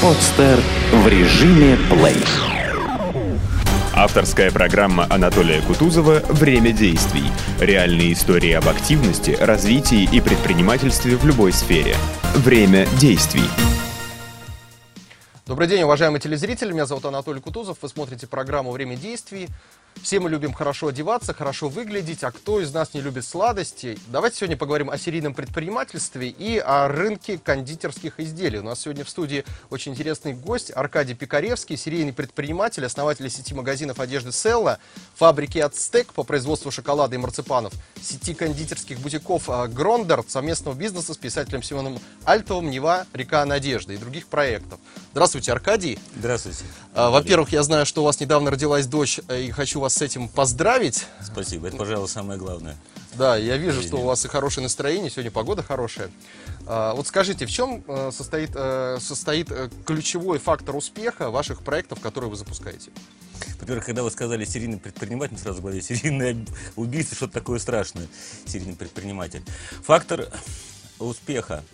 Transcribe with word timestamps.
Подстер 0.00 0.60
в 0.92 1.08
режиме 1.08 1.76
плей. 1.90 2.22
Авторская 3.92 4.52
программа 4.52 5.08
Анатолия 5.10 5.60
Кутузова 5.60 6.20
«Время 6.28 6.70
действий». 6.70 7.24
Реальные 7.58 8.12
истории 8.12 8.52
об 8.52 8.68
активности, 8.68 9.32
развитии 9.40 10.08
и 10.12 10.20
предпринимательстве 10.20 11.16
в 11.16 11.26
любой 11.26 11.52
сфере. 11.52 11.96
Время 12.36 12.86
действий. 13.00 13.42
Добрый 15.46 15.66
день, 15.66 15.82
уважаемые 15.82 16.20
телезрители. 16.20 16.72
Меня 16.72 16.86
зовут 16.86 17.04
Анатолий 17.06 17.40
Кутузов. 17.40 17.78
Вы 17.82 17.88
смотрите 17.88 18.28
программу 18.28 18.70
«Время 18.70 18.94
действий». 18.94 19.48
Все 20.02 20.20
мы 20.20 20.30
любим 20.30 20.52
хорошо 20.52 20.88
одеваться, 20.88 21.34
хорошо 21.34 21.68
выглядеть, 21.68 22.22
а 22.22 22.30
кто 22.30 22.60
из 22.60 22.72
нас 22.72 22.94
не 22.94 23.00
любит 23.00 23.24
сладости? 23.24 23.98
Давайте 24.06 24.38
сегодня 24.38 24.56
поговорим 24.56 24.90
о 24.90 24.98
серийном 24.98 25.34
предпринимательстве 25.34 26.28
и 26.28 26.58
о 26.58 26.88
рынке 26.88 27.36
кондитерских 27.36 28.20
изделий. 28.20 28.60
У 28.60 28.62
нас 28.62 28.80
сегодня 28.80 29.04
в 29.04 29.08
студии 29.08 29.44
очень 29.70 29.92
интересный 29.92 30.34
гость 30.34 30.70
Аркадий 30.74 31.14
Пикаревский, 31.14 31.76
серийный 31.76 32.12
предприниматель, 32.12 32.86
основатель 32.86 33.28
сети 33.28 33.54
магазинов 33.54 33.98
одежды 33.98 34.32
Селла, 34.32 34.78
фабрики 35.16 35.58
Ацтек 35.58 36.12
по 36.12 36.22
производству 36.22 36.70
шоколада 36.70 37.16
и 37.16 37.18
марципанов, 37.18 37.72
сети 38.00 38.34
кондитерских 38.34 39.00
бутиков 39.00 39.50
а, 39.50 39.66
Грондер, 39.66 40.24
совместного 40.28 40.74
бизнеса 40.74 41.12
с 41.12 41.16
писателем 41.16 41.62
Семеном 41.62 41.98
Альтовым 42.24 42.70
«Нева. 42.70 43.06
Река 43.12 43.44
надежды» 43.44 43.94
и 43.94 43.96
других 43.96 44.28
проектов. 44.28 44.78
Здравствуйте, 45.12 45.52
Аркадий. 45.52 45.98
Здравствуйте. 46.16 46.64
А, 46.94 47.10
Во-первых, 47.10 47.50
я 47.50 47.62
знаю, 47.62 47.84
что 47.84 48.02
у 48.02 48.04
вас 48.04 48.20
недавно 48.20 48.50
родилась 48.50 48.86
дочь, 48.86 49.20
э, 49.28 49.42
и 49.42 49.50
хочу 49.50 49.77
вас 49.80 49.94
с 49.94 50.02
этим 50.02 50.28
поздравить. 50.28 51.06
Спасибо. 51.24 51.68
Это, 51.68 51.76
пожалуй, 51.76 52.08
самое 52.08 52.38
главное. 52.38 52.76
Да, 53.14 53.36
я 53.36 53.56
вижу, 53.56 53.82
что 53.82 53.96
у 53.96 54.04
вас 54.04 54.24
и 54.24 54.28
хорошее 54.28 54.62
настроение, 54.62 55.10
сегодня 55.10 55.30
погода 55.30 55.62
хорошая. 55.62 56.10
А, 56.66 56.94
Вот 56.94 57.06
скажите, 57.06 57.46
в 57.46 57.50
чем 57.50 57.82
э, 57.88 58.10
состоит, 58.12 58.50
э, 58.54 58.98
состоит 59.00 59.50
э, 59.50 59.70
ключевой 59.86 60.38
фактор 60.38 60.76
успеха 60.76 61.30
ваших 61.30 61.62
проектов, 61.62 62.00
которые 62.00 62.30
вы 62.30 62.36
запускаете? 62.36 62.90
Во-первых, 63.60 63.86
когда 63.86 64.02
вы 64.02 64.10
сказали 64.10 64.44
серийный 64.44 64.78
предприниматель, 64.78 65.38
сразу 65.38 65.58
в 65.58 65.62
голове 65.62 65.82
серийный 65.82 66.46
убийца, 66.76 67.14
что-то 67.14 67.32
такое 67.32 67.58
страшное, 67.58 68.06
серийный 68.46 68.76
предприниматель. 68.76 69.42
Фактор 69.84 70.28
успеха. 70.98 71.64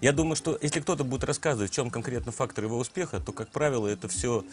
Я 0.00 0.12
думаю, 0.12 0.36
что 0.36 0.58
если 0.60 0.80
кто-то 0.80 1.04
будет 1.04 1.24
рассказывать, 1.24 1.70
в 1.70 1.74
чем 1.74 1.90
конкретно 1.90 2.32
фактор 2.32 2.64
его 2.64 2.78
успеха, 2.78 3.20
то, 3.20 3.32
как 3.32 3.48
правило, 3.48 3.86
это 3.88 4.08
все 4.08 4.44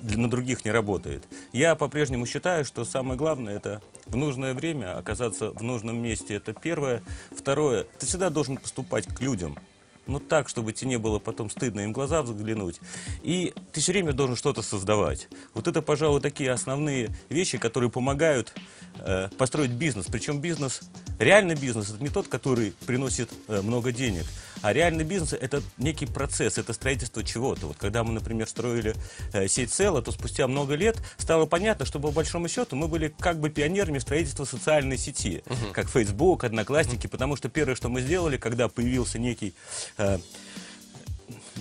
на 0.00 0.30
других 0.30 0.64
не 0.64 0.70
работает. 0.70 1.24
Я 1.52 1.74
по-прежнему 1.74 2.26
считаю, 2.26 2.64
что 2.64 2.84
самое 2.84 3.18
главное 3.18 3.56
это 3.56 3.82
в 4.06 4.16
нужное 4.16 4.54
время 4.54 4.96
оказаться 4.96 5.50
в 5.50 5.62
нужном 5.62 6.00
месте. 6.02 6.34
Это 6.34 6.52
первое. 6.52 7.02
Второе, 7.30 7.84
ты 7.98 8.06
всегда 8.06 8.30
должен 8.30 8.56
поступать 8.56 9.06
к 9.06 9.20
людям. 9.20 9.58
Ну 10.08 10.20
так, 10.20 10.48
чтобы 10.48 10.72
тебе 10.72 10.88
не 10.88 10.96
было 10.96 11.18
потом 11.18 11.50
стыдно 11.50 11.80
им 11.80 11.90
в 11.90 11.92
глаза 11.92 12.22
взглянуть. 12.22 12.80
И 13.22 13.52
ты 13.72 13.80
все 13.82 13.92
время 13.92 14.14
должен 14.14 14.36
что-то 14.36 14.62
создавать. 14.62 15.28
Вот 15.52 15.68
это, 15.68 15.82
пожалуй, 15.82 16.22
такие 16.22 16.50
основные 16.50 17.14
вещи, 17.28 17.58
которые 17.58 17.90
помогают 17.90 18.54
э, 19.00 19.28
построить 19.36 19.72
бизнес. 19.72 20.06
Причем 20.06 20.40
бизнес, 20.40 20.80
реальный 21.18 21.56
бизнес, 21.56 21.90
это 21.90 22.02
не 22.02 22.08
тот, 22.08 22.26
который 22.26 22.72
приносит 22.86 23.30
э, 23.48 23.60
много 23.60 23.92
денег, 23.92 24.24
а 24.62 24.72
реальный 24.72 25.04
бизнес 25.04 25.32
это 25.32 25.62
некий 25.76 26.06
процесс, 26.06 26.58
это 26.58 26.72
строительство 26.72 27.24
чего-то. 27.24 27.66
Вот 27.66 27.76
когда 27.76 28.04
мы, 28.04 28.12
например, 28.12 28.48
строили 28.48 28.94
э, 29.32 29.48
сеть 29.48 29.72
Села, 29.72 30.02
то 30.02 30.12
спустя 30.12 30.46
много 30.48 30.74
лет 30.74 30.96
стало 31.16 31.46
понятно, 31.46 31.84
что 31.86 32.00
по 32.00 32.10
большому 32.10 32.48
счету 32.48 32.76
мы 32.76 32.88
были 32.88 33.14
как 33.18 33.38
бы 33.38 33.50
пионерами 33.50 33.98
строительства 33.98 34.44
социальной 34.44 34.98
сети, 34.98 35.42
как 35.72 35.88
Facebook, 35.88 36.44
Одноклассники, 36.44 37.06
потому 37.06 37.36
что 37.36 37.48
первое, 37.48 37.74
что 37.74 37.88
мы 37.88 38.00
сделали, 38.00 38.36
когда 38.36 38.68
появился 38.68 39.18
некий 39.18 39.54
э, 39.96 40.18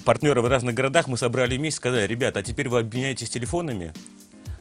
партнеры 0.05 0.41
в 0.41 0.47
разных 0.47 0.75
городах, 0.75 1.07
мы 1.07 1.17
собрали 1.17 1.57
вместе, 1.57 1.77
сказали, 1.77 2.07
ребята, 2.07 2.39
а 2.39 2.43
теперь 2.43 2.69
вы 2.69 2.79
обменяетесь 2.79 3.29
телефонами, 3.29 3.93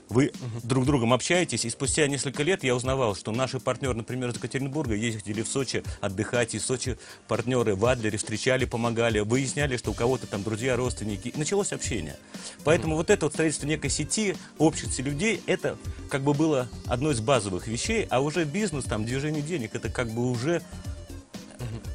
вы 0.09 0.33
друг 0.63 0.85
с 0.85 0.87
другом 0.87 1.13
общаетесь, 1.13 1.65
и 1.65 1.71
спустя 1.71 2.07
несколько 2.07 2.43
лет 2.43 2.65
я 2.65 2.75
узнавал, 2.75 3.15
что 3.15 3.33
наши 3.33 3.59
партнеры, 3.61 3.95
например, 3.95 4.31
из 4.31 4.37
Екатеринбурга, 4.37 4.95
ездили 4.95 5.43
в 5.43 5.49
Сочи 5.49 5.83
отдыхать, 6.01 6.55
и 6.55 6.59
в 6.59 6.63
Сочи 6.63 6.99
партнеры 7.29 7.75
в 7.75 7.85
Адлере 7.87 8.19
встречали, 8.19 8.65
помогали, 8.65 9.21
выясняли, 9.21 9.77
что 9.77 9.91
у 9.91 9.95
кого-то 9.95 10.27
там 10.27 10.43
друзья, 10.43 10.77
родственники, 10.77 11.29
и 11.29 11.39
началось 11.39 11.73
общение. 11.73 12.17
Поэтому 12.65 12.97
вот 12.97 13.11
это 13.11 13.27
вот 13.27 13.33
строительство 13.33 13.67
некой 13.67 13.91
сети, 13.91 14.37
общности 14.59 15.01
людей, 15.01 15.43
это 15.47 15.77
как 16.11 16.23
бы 16.23 16.35
было 16.35 16.69
одной 16.87 17.15
из 17.15 17.21
базовых 17.21 17.67
вещей, 17.67 18.07
а 18.11 18.21
уже 18.21 18.45
бизнес, 18.45 18.85
там, 18.85 19.05
движение 19.05 19.43
денег, 19.43 19.75
это 19.75 19.89
как 19.89 20.11
бы 20.11 20.31
уже 20.31 20.63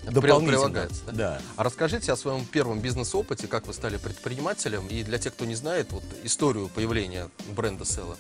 дополнительно. 0.04 0.52
прилагается, 0.52 1.02
да? 1.08 1.12
Да. 1.12 1.42
А 1.56 1.64
расскажите 1.64 2.12
о 2.12 2.16
своем 2.16 2.46
первом 2.46 2.80
бизнес-опыте, 2.80 3.48
как 3.48 3.68
вы 3.68 3.74
стали 3.74 3.98
предпринимателем, 3.98 4.88
и 4.88 5.04
для 5.04 5.18
тех, 5.18 5.34
кто 5.34 5.46
не 5.46 5.56
знает, 5.56 5.92
вот 5.92 6.04
историю 6.24 6.70
появления 6.70 7.30
бренда 7.56 7.86
Села. 7.86 8.18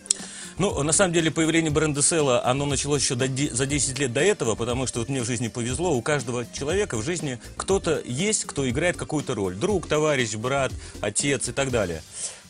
Ну, 0.57 0.83
на 0.83 0.91
самом 0.91 1.13
деле, 1.13 1.31
появление 1.31 1.71
бренда 1.71 2.01
Села, 2.01 2.45
оно 2.45 2.65
началось 2.65 3.01
еще 3.01 3.15
до 3.15 3.27
за 3.55 3.65
10 3.65 3.99
лет 3.99 4.13
до 4.13 4.21
этого, 4.21 4.55
потому 4.55 4.85
что 4.87 4.99
вот 4.99 5.09
мне 5.09 5.21
в 5.21 5.25
жизни 5.25 5.47
повезло, 5.47 5.93
у 5.93 6.01
каждого 6.01 6.45
человека 6.53 6.97
в 6.97 7.03
жизни 7.03 7.39
кто-то 7.57 8.01
есть, 8.05 8.45
кто 8.45 8.69
играет 8.69 8.97
какую-то 8.97 9.33
роль. 9.33 9.55
Друг, 9.55 9.87
товарищ, 9.87 10.35
брат, 10.35 10.71
отец 11.01 11.49
и 11.49 11.51
так 11.51 11.71
далее. 11.71 12.03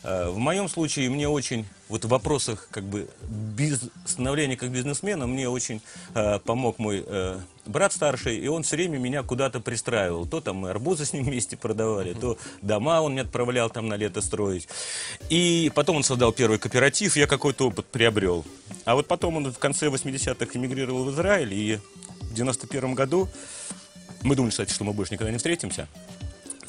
Э, 0.04 0.28
В 0.30 0.38
моем 0.38 0.68
случае 0.68 1.10
мне 1.10 1.28
очень, 1.28 1.64
вот 1.88 2.04
в 2.04 2.08
вопросах 2.08 2.68
как 2.70 2.84
бы 2.84 3.08
биз- 3.56 3.90
становления 4.04 4.56
как 4.56 4.70
бизнесмена, 4.70 5.26
мне 5.26 5.48
очень 5.48 5.80
э, 6.14 6.38
помог 6.40 6.78
мой 6.78 7.04
э, 7.06 7.38
брат 7.66 7.92
старший, 7.92 8.36
и 8.38 8.48
он 8.48 8.62
все 8.62 8.76
время 8.76 8.98
меня 8.98 9.22
куда-то 9.22 9.60
пристраивал. 9.60 10.26
То 10.26 10.40
там 10.40 10.56
мы 10.56 10.70
арбузы 10.70 11.04
с 11.06 11.12
ним 11.12 11.24
вместе 11.24 11.56
продавали, 11.56 12.14
то 12.14 12.36
дома 12.62 13.00
он 13.00 13.12
меня 13.12 13.22
отправлял 13.22 13.70
там 13.70 13.88
на 13.88 13.94
лето 13.94 14.20
строить. 14.22 14.68
И 15.30 15.70
потом 15.74 15.96
он 15.96 16.02
создал 16.02 16.32
первый 16.32 16.58
кооператив, 16.58 17.16
я 17.16 17.26
какой-то 17.26 17.68
опыт 17.68 17.86
приобрел. 17.86 18.44
А 18.84 18.94
вот 18.94 19.06
потом 19.06 19.36
он 19.36 19.52
в 19.52 19.58
конце 19.58 19.86
80-х 19.86 20.46
эмигрировал 20.58 21.04
в 21.04 21.10
Израиль, 21.12 21.54
и 21.54 21.78
в 22.22 22.34
91 22.34 22.94
году 22.94 23.28
мы 24.22 24.34
думали, 24.36 24.50
кстати, 24.50 24.72
что 24.72 24.84
мы 24.84 24.92
больше 24.92 25.12
никогда 25.14 25.30
не 25.30 25.38
встретимся. 25.38 25.86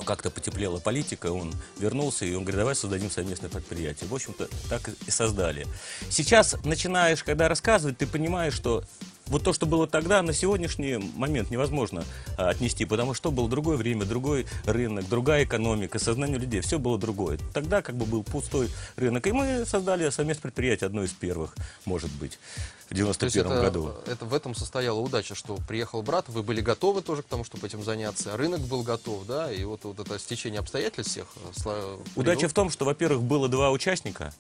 Но 0.04 0.06
как-то 0.06 0.30
потеплела 0.30 0.80
политика, 0.80 1.32
он 1.32 1.54
вернулся, 1.80 2.26
и 2.26 2.36
он 2.36 2.44
говорит, 2.44 2.60
давай 2.60 2.76
создадим 2.76 3.10
совместное 3.10 3.50
предприятие. 3.50 4.10
В 4.10 4.14
общем-то, 4.14 4.50
так 4.70 4.90
и 5.08 5.12
создали. 5.12 5.66
Сейчас 6.10 6.58
начинаешь, 6.66 7.24
когда 7.24 7.48
рассказывать, 7.48 7.98
ты 7.98 8.06
понимаешь, 8.06 8.54
что 8.54 8.84
вот 9.28 9.44
то, 9.44 9.54
что 9.54 9.66
было 9.66 9.88
тогда, 9.88 10.22
на 10.22 10.34
сегодняшний 10.34 10.98
момент 11.16 11.50
невозможно 11.50 12.04
а, 12.38 12.50
отнести, 12.50 12.86
потому 12.86 13.14
что 13.14 13.32
было 13.32 13.50
другое 13.50 13.78
время, 13.78 14.06
другой 14.06 14.46
рынок, 14.66 15.08
другая 15.08 15.46
экономика, 15.46 16.00
сознание 16.00 16.38
людей, 16.38 16.62
все 16.62 16.78
было 16.80 16.98
другое. 16.98 17.40
Тогда 17.54 17.82
как 17.82 17.96
бы 17.96 18.06
был 18.06 18.24
пустой 18.24 18.70
рынок, 18.96 19.26
и 19.28 19.32
мы 19.32 19.66
создали 19.66 20.10
совместное 20.10 20.44
предприятие, 20.44 20.88
одно 20.88 21.04
из 21.04 21.12
первых, 21.12 21.56
может 21.86 22.12
быть, 22.12 22.38
в 22.86 22.90
То 22.90 22.96
есть 22.96 23.20
91 23.36 23.46
это, 23.52 23.62
году. 23.62 23.92
это 24.08 24.26
в 24.26 24.34
этом 24.34 24.54
состояла 24.56 25.00
удача, 25.00 25.36
что 25.36 25.58
приехал 25.68 26.02
брат, 26.04 26.28
вы 26.28 26.44
были 26.44 26.62
готовы 26.62 27.02
тоже 27.02 27.24
к 27.24 27.26
тому, 27.26 27.44
чтобы 27.44 27.66
этим 27.66 27.84
заняться, 27.84 28.36
рынок 28.38 28.60
был 28.62 28.84
готов, 28.84 29.26
да, 29.26 29.52
и 29.52 29.64
вот, 29.64 29.84
вот 29.86 30.00
это 30.00 30.20
стечение 30.20 30.60
обстоятельств 30.60 31.12
всех. 31.12 31.28
э, 31.66 31.98
Удача 32.16 32.42
привело- 32.42 32.50
в 32.50 32.54
том, 32.54 32.70
что, 32.70 32.86
во-первых, 32.86 33.24
было 33.24 33.48
два 33.48 33.72
участника. 33.72 34.34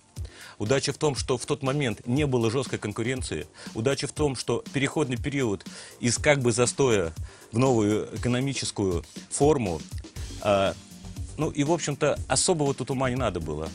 Удача 0.58 0.94
в 0.94 0.98
том, 0.98 1.16
что 1.16 1.38
в 1.38 1.46
тот 1.46 1.64
момент 1.64 2.06
не 2.06 2.26
было 2.26 2.52
жесткой 2.52 2.80
конкуренции. 2.80 3.48
Удача 3.74 4.08
в 4.08 4.12
том, 4.12 4.36
что 4.36 4.64
переходный 4.74 5.18
период 5.18 5.66
из 6.00 6.18
как 6.18 6.42
бы 6.42 6.52
застоя 6.52 7.14
в 7.52 7.58
новую 7.58 8.10
экономическую 8.16 9.04
форму. 9.30 9.82
а, 10.42 10.74
ну 11.38 11.50
и, 11.50 11.64
в 11.64 11.72
общем-то, 11.72 12.20
особого 12.28 12.74
тут 12.74 12.92
ума 12.92 13.10
не 13.10 13.16
надо 13.16 13.40
было. 13.40 13.70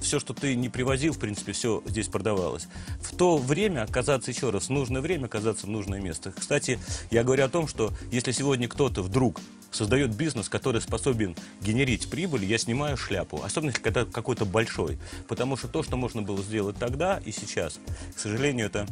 Все, 0.00 0.20
что 0.20 0.34
ты 0.34 0.54
не 0.54 0.68
привозил, 0.68 1.14
в 1.14 1.18
принципе, 1.18 1.52
все 1.52 1.82
здесь 1.86 2.08
продавалось. 2.08 2.68
В 3.00 3.16
то 3.16 3.38
время 3.38 3.82
оказаться, 3.82 4.30
еще 4.30 4.50
раз, 4.50 4.66
в 4.66 4.70
нужное 4.70 5.00
время 5.00 5.26
оказаться 5.26 5.66
в 5.66 5.70
нужное 5.70 6.00
место. 6.00 6.32
Кстати, 6.38 6.78
я 7.10 7.24
говорю 7.24 7.44
о 7.44 7.48
том, 7.48 7.66
что 7.66 7.90
если 8.12 8.32
сегодня 8.32 8.68
кто-то 8.68 9.02
вдруг 9.02 9.40
создает 9.74 10.14
бизнес, 10.14 10.48
который 10.48 10.80
способен 10.80 11.36
генерить 11.60 12.08
прибыль, 12.08 12.44
я 12.44 12.58
снимаю 12.58 12.96
шляпу. 12.96 13.42
Особенно, 13.42 13.70
если 13.70 13.82
когда 13.82 14.04
какой-то 14.04 14.44
большой. 14.44 14.98
Потому 15.28 15.56
что 15.56 15.68
то, 15.68 15.82
что 15.82 15.96
можно 15.96 16.22
было 16.22 16.42
сделать 16.42 16.76
тогда 16.78 17.20
и 17.24 17.32
сейчас, 17.32 17.78
к 18.14 18.18
сожалению, 18.18 18.66
это 18.66 18.86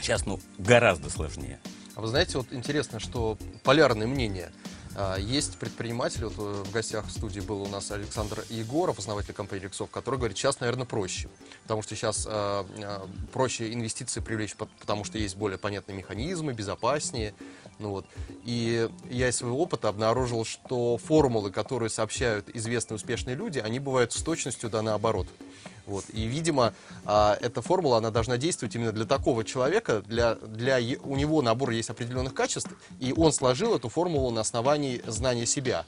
сейчас 0.00 0.26
ну, 0.26 0.40
гораздо 0.58 1.10
сложнее. 1.10 1.60
А 1.94 2.00
вы 2.00 2.08
знаете, 2.08 2.38
вот 2.38 2.48
интересно, 2.52 3.00
что 3.00 3.38
полярное 3.62 4.06
мнение. 4.06 4.50
А, 4.94 5.16
Есть 5.16 5.56
предприниматель, 5.58 6.24
вот 6.24 6.34
э, 6.38 6.62
в 6.64 6.70
гостях 6.72 7.06
в 7.06 7.10
студии 7.10 7.40
был 7.40 7.62
у 7.62 7.68
нас 7.68 7.90
Александр 7.90 8.44
Егоров, 8.50 8.98
основатель 8.98 9.32
компании 9.32 9.64
Рексов, 9.64 9.90
который 9.90 10.16
говорит, 10.16 10.36
сейчас, 10.36 10.60
наверное, 10.60 10.84
проще. 10.84 11.28
Потому 11.62 11.82
что 11.82 11.94
сейчас 11.94 12.26
а, 12.28 12.66
проще 13.32 13.72
инвестиции 13.72 14.20
привлечь, 14.20 14.54
пот- 14.54 14.70
потому 14.80 15.04
что 15.04 15.18
есть 15.18 15.36
более 15.36 15.58
понятные 15.58 15.96
механизмы, 15.96 16.52
безопаснее. 16.52 17.34
Ну 17.78 17.90
вот. 17.90 18.06
И 18.44 18.88
я 19.10 19.28
из 19.28 19.36
своего 19.36 19.58
опыта 19.60 19.88
обнаружил, 19.88 20.44
что 20.44 20.98
формулы, 20.98 21.50
которые 21.50 21.90
сообщают 21.90 22.48
известные 22.54 22.96
успешные 22.96 23.36
люди, 23.36 23.58
они 23.58 23.78
бывают 23.78 24.12
с 24.12 24.22
точностью 24.22 24.70
да 24.70 24.82
наоборот. 24.82 25.26
Вот. 25.86 26.04
И, 26.12 26.24
видимо, 26.26 26.74
а, 27.04 27.36
эта 27.40 27.60
формула, 27.60 27.98
она 27.98 28.10
должна 28.10 28.36
действовать 28.36 28.74
именно 28.76 28.92
для 28.92 29.04
такого 29.04 29.44
человека, 29.44 30.02
для, 30.06 30.36
для 30.36 30.78
у 31.02 31.16
него 31.16 31.42
набор 31.42 31.70
есть 31.70 31.90
определенных 31.90 32.34
качеств, 32.34 32.70
и 33.00 33.12
он 33.12 33.32
сложил 33.32 33.74
эту 33.74 33.88
формулу 33.88 34.30
на 34.30 34.42
основании 34.42 35.02
знания 35.06 35.46
себя. 35.46 35.84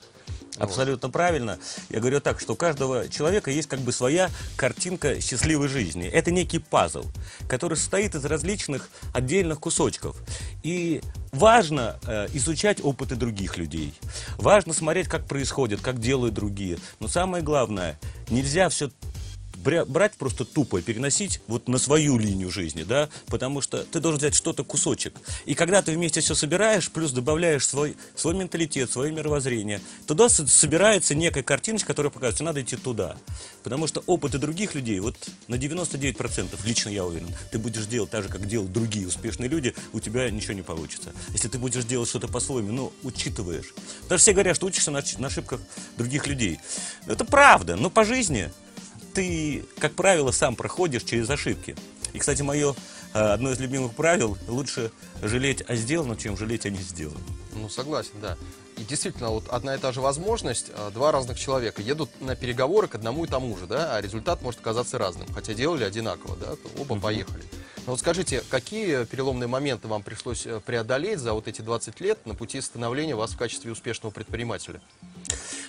Абсолютно 0.59 1.11
правильно. 1.11 1.59
Я 1.91 1.99
говорю 1.99 2.21
так, 2.21 2.41
что 2.41 2.53
у 2.53 2.57
каждого 2.57 3.09
человека 3.09 3.51
есть 3.51 3.69
как 3.69 3.81
бы 3.81 3.93
своя 3.93 4.31
картинка 4.57 5.21
счастливой 5.21 5.69
жизни. 5.69 6.07
Это 6.07 6.31
некий 6.31 6.61
пазл, 6.61 7.05
который 7.49 7.77
состоит 7.77 8.15
из 8.15 8.25
различных 8.25 8.89
отдельных 9.13 9.59
кусочков. 9.59 10.17
И 10.63 11.01
важно 11.35 11.99
э, 12.07 12.29
изучать 12.35 12.83
опыты 12.83 13.17
других 13.17 13.57
людей. 13.59 13.95
Важно 14.39 14.73
смотреть, 14.73 15.09
как 15.09 15.27
происходит, 15.27 15.81
как 15.81 16.01
делают 16.01 16.35
другие. 16.35 16.79
Но 17.01 17.09
самое 17.09 17.43
главное, 17.43 17.99
нельзя 18.31 18.69
все 18.69 18.91
брать 19.65 20.15
просто 20.17 20.45
тупо 20.45 20.79
и 20.79 20.83
переносить 20.83 21.41
вот 21.47 21.69
на 21.69 21.79
свою 21.79 22.19
линию 22.19 22.51
жизни, 22.51 22.83
да, 22.83 23.09
потому 23.27 23.61
что 23.61 23.83
ты 23.85 24.01
должен 24.01 24.19
взять 24.19 24.35
что-то 24.35 24.65
кусочек. 24.65 25.15
И 25.47 25.55
когда 25.55 25.83
ты 25.83 25.93
вместе 25.93 26.21
все 26.21 26.35
собираешь, 26.35 26.91
плюс 26.91 27.13
добавляешь 27.13 27.67
свой, 27.67 27.97
свой 28.15 28.35
менталитет, 28.35 28.91
свое 28.91 29.13
мировоззрение, 29.13 29.81
туда 30.07 30.29
собирается 30.29 31.15
некая 31.15 31.43
картиночка, 31.43 31.89
которая 31.89 32.11
показывает, 32.11 32.37
что 32.37 32.45
надо 32.45 32.63
идти 32.63 32.77
туда. 32.77 33.17
Потому 33.63 33.87
что 33.87 34.03
опыты 34.07 34.39
других 34.39 34.75
людей, 34.75 35.01
вот 35.01 35.17
на 35.49 35.55
99%, 35.55 36.59
лично 36.65 36.91
я 36.91 37.05
уверен, 37.05 37.29
ты 37.51 37.59
будешь 37.59 37.87
делать 37.87 38.11
так 38.11 38.23
же, 38.25 38.29
как 38.29 38.47
делают 38.47 38.73
другие 38.73 39.07
успешные 39.09 39.49
люди, 39.49 39.75
у 39.93 40.01
тебя 40.01 40.31
ничего 40.31 40.55
не 40.55 40.63
получится. 40.63 41.13
Если 41.33 41.49
ты 41.49 41.59
будешь 41.59 41.85
делать 41.85 42.09
что-то 42.09 42.29
по-своему, 42.29 42.73
ну, 42.73 42.93
учитываешь. 43.03 43.73
Потому 44.03 44.19
что 44.19 44.25
все 44.25 44.33
говорят, 44.33 44.57
что 44.57 44.67
учишься 44.67 44.91
на, 44.91 45.03
на 45.19 45.27
ошибках 45.29 45.61
других 45.97 46.27
людей. 46.27 46.59
Это 47.07 47.25
правда, 47.25 47.77
но 47.77 47.91
по 47.91 48.05
жизни 48.05 48.51
ты, 49.15 49.65
как 49.79 49.95
правило, 49.95 50.33
сам 50.33 50.57
проходишь 50.57 51.05
через 51.05 51.31
ошибки. 51.31 51.77
И, 52.13 52.19
кстати, 52.19 52.43
мое 52.43 52.75
э, 53.15 53.19
одно 53.19 53.53
из 53.53 53.61
любимых 53.61 53.95
правил– 53.95 54.37
лучше 54.49 54.91
жалеть 55.23 55.63
о 55.69 55.77
сделанном, 55.77 56.19
чем 56.19 56.37
жалеть 56.37 56.67
о 56.67 56.71
не 56.71 56.79
сделанном. 56.79 57.23
Ну, 57.55 57.69
согласен, 57.69 58.13
да. 58.21 58.37
И 58.77 58.83
действительно, 58.83 59.31
вот 59.31 59.49
одна 59.49 59.77
и 59.77 59.79
та 59.79 59.93
же 59.93 60.01
возможность, 60.01 60.71
а, 60.75 60.91
два 60.91 61.13
разных 61.13 61.39
человека 61.39 61.81
едут 61.81 62.11
на 62.21 62.35
переговоры 62.35 62.89
к 62.89 62.97
одному 62.97 63.25
и 63.25 63.29
тому 63.29 63.57
же, 63.57 63.67
да, 63.67 63.97
а 63.97 64.01
результат 64.01 64.43
может 64.43 64.61
оказаться 64.61 64.99
разным, 64.99 65.33
хотя 65.33 65.55
делали 65.55 65.85
одинаково, 65.85 66.37
да, 66.37 66.57
оба 66.77 66.99
поехали. 66.99 67.45
Но 67.87 67.93
вот 67.93 68.01
скажите, 68.01 68.43
какие 68.49 69.05
переломные 69.05 69.47
моменты 69.47 69.87
вам 69.87 70.03
пришлось 70.03 70.45
э, 70.47 70.61
преодолеть 70.65 71.21
за 71.21 71.35
вот 71.35 71.47
эти 71.47 71.63
20 71.63 72.01
лет 72.01 72.27
на 72.27 72.35
пути 72.35 72.61
становления 72.61 73.15
вас 73.15 73.33
в 73.33 73.37
качестве 73.37 73.71
успешного 73.71 74.13
предпринимателя? 74.13 74.81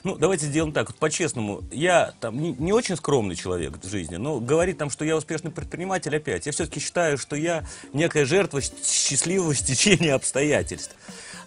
Ну, 0.06 0.16
давайте 0.18 0.46
сделаем 0.46 0.72
так, 0.72 0.90
вот 0.90 0.98
по-честному. 0.98 1.64
Я 1.72 2.14
там 2.20 2.40
не, 2.40 2.54
не 2.54 2.72
очень 2.72 2.96
скромный 2.96 3.36
человек 3.36 3.80
в 3.82 3.90
жизни, 3.90 4.18
но 4.18 4.40
говорить 4.40 4.78
там, 4.78 4.92
что 4.92 5.04
я 5.04 5.18
успешный 5.18 5.50
предприниматель, 5.50 6.16
опять. 6.16 6.46
Я 6.46 6.52
все-таки 6.52 6.80
считаю, 6.80 7.18
что 7.18 7.36
я 7.36 7.66
некая 7.92 8.24
жертва 8.26 8.62
счастливого 8.62 9.56
стечения 9.56 10.14
обстоятельств. 10.14 10.96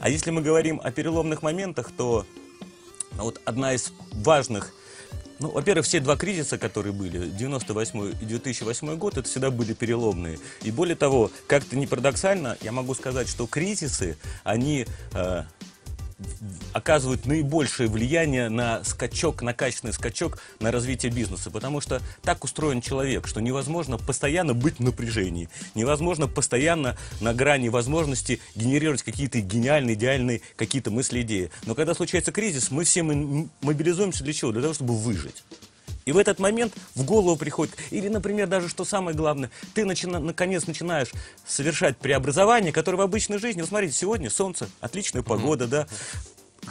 А 0.01 0.11
если 0.11 0.33
мы 0.33 0.43
говорим 0.43 0.81
о 0.83 0.91
переломных 0.91 1.43
моментах, 1.43 1.93
то 1.97 2.27
ну, 3.17 3.23
вот 3.23 3.41
одна 3.45 3.75
из 3.75 3.93
важных 4.11 4.75
ну, 5.39 5.51
во-первых, 5.51 5.87
все 5.87 6.01
два 6.01 6.17
кризиса, 6.17 6.59
которые 6.59 6.93
были, 6.93 7.29
98 7.29 8.15
и 8.21 8.25
2008 8.25 8.97
год, 8.97 9.19
это 9.19 9.29
всегда 9.29 9.53
были 9.53 9.73
переломные. 9.73 10.41
И 10.63 10.73
более 10.73 10.97
того, 10.97 11.31
как-то 11.47 11.77
не 11.77 11.87
парадоксально, 11.87 12.59
я 12.61 12.73
могу 12.73 12.93
сказать, 12.95 13.29
что 13.29 13.47
кризисы, 13.47 14.19
они 14.43 14.85
э, 15.13 15.45
оказывают 16.73 17.27
наибольшее 17.27 17.89
влияние 17.89 18.49
на 18.49 18.83
скачок, 18.85 19.43
на 19.43 19.55
качественный 19.55 19.93
скачок, 19.93 20.39
на 20.61 20.71
развитие 20.71 21.13
бизнеса. 21.13 21.51
Потому 21.51 21.81
что 21.81 22.01
так 22.23 22.45
устроен 22.45 22.81
человек, 22.81 23.27
что 23.27 23.41
невозможно 23.41 23.99
постоянно 23.99 24.55
быть 24.55 24.79
в 24.79 24.83
напряжении. 24.83 25.49
Невозможно 25.75 26.27
постоянно 26.27 26.97
на 27.21 27.35
грани 27.35 27.69
возможности 27.69 28.41
генерировать 28.55 29.03
какие-то 29.03 29.41
гениальные, 29.41 29.95
идеальные 29.95 30.43
какие-то 30.57 30.91
мысли, 30.91 31.23
идеи. 31.23 31.51
Но 31.67 31.75
когда 31.75 31.95
случается 31.95 32.33
кризис, 32.33 32.71
мы 32.71 32.85
все 32.85 33.03
мобилизуемся 33.03 34.25
для 34.25 34.33
чего? 34.33 34.53
Для 34.53 34.63
того, 34.63 34.75
чтобы 34.75 34.97
выжить. 34.97 35.45
И 36.09 36.13
в 36.13 36.17
этот 36.17 36.39
момент 36.39 36.73
в 36.95 37.05
голову 37.05 37.37
приходит, 37.37 37.77
или, 37.91 38.09
например, 38.09 38.47
даже 38.47 38.71
что 38.71 38.87
самое 38.87 39.15
главное, 39.15 39.51
ты 39.75 39.85
начина- 39.85 40.19
наконец 40.19 40.67
начинаешь 40.67 41.13
совершать 41.47 41.99
преобразование, 41.99 42.73
которое 42.73 42.97
в 42.97 43.03
обычной 43.03 43.37
жизни, 43.37 43.61
вот 43.61 43.69
смотрите, 43.69 43.93
сегодня 43.93 44.31
солнце, 44.31 44.71
отличная 44.81 45.21
погода, 45.23 45.67
да, 45.67 45.87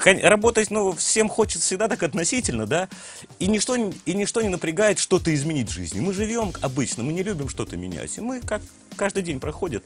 Работать, 0.03 0.69
ну, 0.69 0.91
всем 0.91 1.27
хочется 1.27 1.65
всегда 1.65 1.87
так 1.87 2.03
относительно, 2.03 2.67
да, 2.67 2.87
и 3.39 3.47
ничто, 3.47 3.75
и 3.75 4.13
ничто 4.13 4.41
не 4.41 4.49
напрягает 4.49 4.99
что-то 4.99 5.33
изменить 5.33 5.69
в 5.69 5.73
жизни. 5.73 5.99
Мы 5.99 6.13
живем 6.13 6.53
обычно, 6.61 7.03
мы 7.03 7.13
не 7.13 7.23
любим 7.23 7.49
что-то 7.49 7.77
менять, 7.77 8.15
и 8.17 8.21
мы 8.21 8.41
как 8.41 8.61
каждый 8.95 9.23
день 9.23 9.39
проходит, 9.39 9.83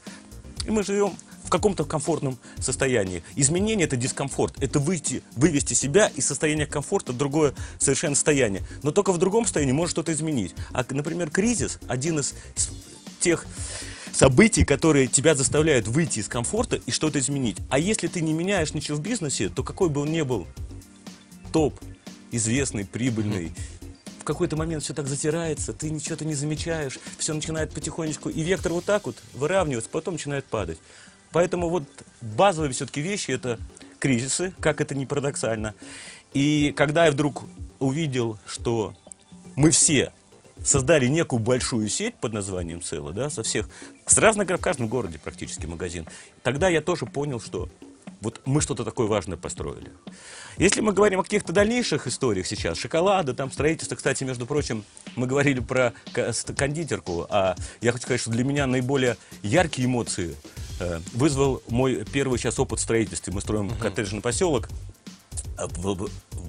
и 0.66 0.70
мы 0.70 0.82
живем 0.82 1.14
каком-то 1.52 1.84
комфортном 1.84 2.38
состоянии. 2.58 3.22
Изменение– 3.36 3.86
это 3.86 3.96
дискомфорт, 3.96 4.54
это 4.62 4.78
выйти, 4.78 5.22
вывести 5.36 5.74
себя 5.74 6.10
из 6.16 6.26
состояния 6.26 6.64
комфорта 6.66 7.12
в 7.12 7.18
другое 7.18 7.54
совершенно 7.78 8.14
состояние. 8.14 8.62
Но 8.82 8.90
только 8.90 9.12
в 9.12 9.18
другом 9.18 9.44
состоянии 9.44 9.72
может 9.72 9.92
что-то 9.92 10.12
изменить. 10.12 10.54
А, 10.72 10.84
например, 10.88 11.30
кризис– 11.30 11.78
один 11.88 12.20
из 12.20 12.34
тех 13.20 13.44
событий, 14.12 14.64
которые 14.64 15.06
тебя 15.08 15.34
заставляют 15.34 15.86
выйти 15.86 16.20
из 16.20 16.28
комфорта 16.28 16.80
и 16.86 16.90
что-то 16.90 17.18
изменить. 17.18 17.58
А 17.68 17.78
если 17.78 18.08
ты 18.08 18.22
не 18.22 18.32
меняешь 18.32 18.72
ничего 18.72 18.96
в 18.96 19.02
бизнесе, 19.02 19.50
то 19.50 19.62
какой 19.62 19.90
бы 19.90 20.00
он 20.00 20.10
ни 20.10 20.22
был 20.22 20.46
топ, 21.52 21.78
известный, 22.30 22.86
прибыльный, 22.86 23.52
в 24.20 24.24
какой-то 24.24 24.56
момент 24.56 24.84
все 24.84 24.94
так 24.94 25.06
затирается, 25.06 25.72
ты 25.72 25.90
ничего-то 25.90 26.24
не 26.24 26.34
замечаешь, 26.34 26.98
все 27.18 27.34
начинает 27.34 27.72
потихонечку, 27.72 28.30
и 28.30 28.40
вектор 28.42 28.72
вот 28.72 28.84
так 28.84 29.04
вот 29.04 29.16
выравнивается, 29.34 29.90
потом 29.90 30.14
начинает 30.14 30.44
падать. 30.46 30.78
Поэтому 31.32 31.68
вот 31.68 31.84
базовые 32.20 32.72
все-таки 32.72 33.00
вещи 33.00 33.30
это 33.30 33.58
кризисы, 33.98 34.52
как 34.60 34.80
это 34.80 34.94
ни 34.94 35.04
парадоксально. 35.04 35.74
И 36.34 36.72
когда 36.76 37.06
я 37.06 37.12
вдруг 37.12 37.44
увидел, 37.78 38.38
что 38.46 38.94
мы 39.56 39.70
все 39.70 40.12
создали 40.64 41.06
некую 41.06 41.40
большую 41.40 41.88
сеть 41.88 42.14
под 42.16 42.32
названием 42.32 42.82
Цело, 42.82 43.12
да, 43.12 43.30
со 43.30 43.42
всех, 43.42 43.68
с 44.06 44.16
разных, 44.18 44.48
в 44.48 44.58
каждом 44.58 44.88
городе 44.88 45.18
практически 45.18 45.66
магазин, 45.66 46.06
тогда 46.42 46.68
я 46.68 46.80
тоже 46.80 47.06
понял, 47.06 47.40
что 47.40 47.68
вот 48.20 48.40
мы 48.44 48.60
что-то 48.60 48.84
такое 48.84 49.08
важное 49.08 49.36
построили. 49.36 49.90
Если 50.56 50.80
мы 50.80 50.92
говорим 50.92 51.20
о 51.20 51.22
каких-то 51.24 51.52
дальнейших 51.52 52.06
историях 52.06 52.46
сейчас, 52.46 52.78
шоколада, 52.78 53.34
там 53.34 53.50
строительство, 53.50 53.96
кстати, 53.96 54.22
между 54.22 54.46
прочим, 54.46 54.84
мы 55.16 55.26
говорили 55.26 55.60
про 55.60 55.92
кондитерку, 56.56 57.26
а 57.28 57.56
я 57.80 57.92
хочу 57.92 58.02
сказать, 58.02 58.20
что 58.20 58.30
для 58.30 58.44
меня 58.44 58.66
наиболее 58.66 59.16
яркие 59.42 59.86
эмоции 59.86 60.36
вызвал 61.12 61.62
мой 61.68 62.04
первый 62.12 62.38
сейчас 62.38 62.58
опыт 62.58 62.78
в 62.78 62.82
строительстве. 62.82 63.32
Мы 63.32 63.40
строим 63.40 63.70
коттеджный 63.70 64.20
поселок, 64.20 64.68
а, 65.56 65.68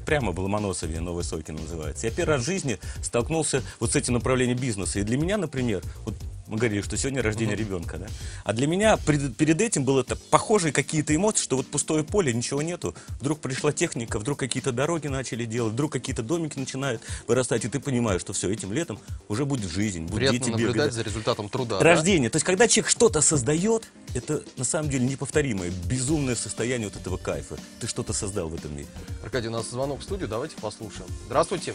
прямо 0.06 0.32
в 0.32 0.40
Ломоносове, 0.40 1.00
Новой 1.00 1.24
Сойкино 1.24 1.62
называется. 1.62 2.08
Я 2.08 2.14
первый 2.14 2.36
раз 2.36 2.44
в 2.44 2.46
жизни 2.46 2.80
столкнулся 3.02 3.64
вот 3.80 3.92
с 3.92 3.96
этим 3.96 4.14
направлением 4.14 4.58
бизнеса. 4.58 5.00
И 5.00 5.04
для 5.04 5.18
меня, 5.18 5.38
например, 5.38 5.82
вот 6.06 6.16
мы 6.48 6.58
говорили, 6.58 6.82
что 6.82 6.98
сегодня 6.98 7.22
рождение 7.22 7.56
ребенка, 7.56 7.98
да? 7.98 8.08
А 8.44 8.52
для 8.54 8.68
меня 8.68 8.98
пред- 8.98 9.36
перед 9.38 9.62
этим 9.62 9.86
было 9.86 10.02
это 10.02 10.16
похожие 10.16 10.74
какие-то 10.74 11.16
эмоции, 11.16 11.42
что 11.42 11.56
вот 11.58 11.68
пустое 11.68 12.04
поле, 12.04 12.34
ничего 12.34 12.62
нету. 12.62 12.94
Вдруг 13.22 13.40
пришла 13.40 13.72
техника, 13.72 14.20
вдруг 14.20 14.40
какие-то 14.40 14.72
дороги 14.74 15.08
начали 15.08 15.46
делать, 15.46 15.74
вдруг 15.74 15.94
какие-то 15.94 16.22
домики 16.22 16.60
начинают 16.60 17.02
вырастать, 17.28 17.64
и 17.66 17.70
ты 17.70 17.80
понимаешь, 17.80 18.22
что 18.22 18.34
все, 18.34 18.50
этим 18.52 18.74
летом 18.74 19.00
уже 19.30 19.46
будет 19.46 19.72
жизнь, 19.72 20.02
будут 20.02 20.16
Приятно 20.18 20.40
дети 20.40 20.50
наблюдать 20.50 20.76
бегать. 20.76 20.94
за 20.94 21.02
результатом 21.04 21.50
труда. 21.50 21.80
да? 21.80 21.84
Рождение. 21.84 22.30
То 22.30 22.36
есть, 22.36 22.46
когда 22.46 22.68
человек 22.68 22.90
что-то 22.90 23.22
создает, 23.22 23.90
это 24.14 24.44
на 24.58 24.66
самом 24.66 24.90
деле 24.90 25.06
неповторимое, 25.06 25.72
безумное 25.86 26.36
состояние 26.36 26.90
вот 26.90 27.00
этого 27.00 27.18
кайфа. 27.18 27.58
Ты 27.80 27.88
что-то 27.88 28.12
создал 28.14 28.50
в 28.50 28.56
этом 28.56 28.76
мире. 28.76 28.88
Аркадий, 29.24 29.48
у 29.48 29.52
нас 29.52 29.70
звонок 29.70 30.02
в 30.02 30.04
студию, 30.04 30.28
давайте 30.28 30.56
послушаем. 30.60 31.08
Здравствуйте. 31.28 31.74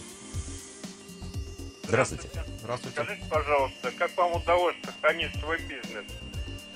Здравствуйте. 1.89 2.29
Здравствуйте. 2.61 3.01
Скажите, 3.01 3.25
пожалуйста, 3.31 3.91
как 3.97 4.15
вам 4.15 4.33
удалось 4.35 4.75
сохранить 4.85 5.31
свой 5.39 5.57
бизнес? 5.61 6.05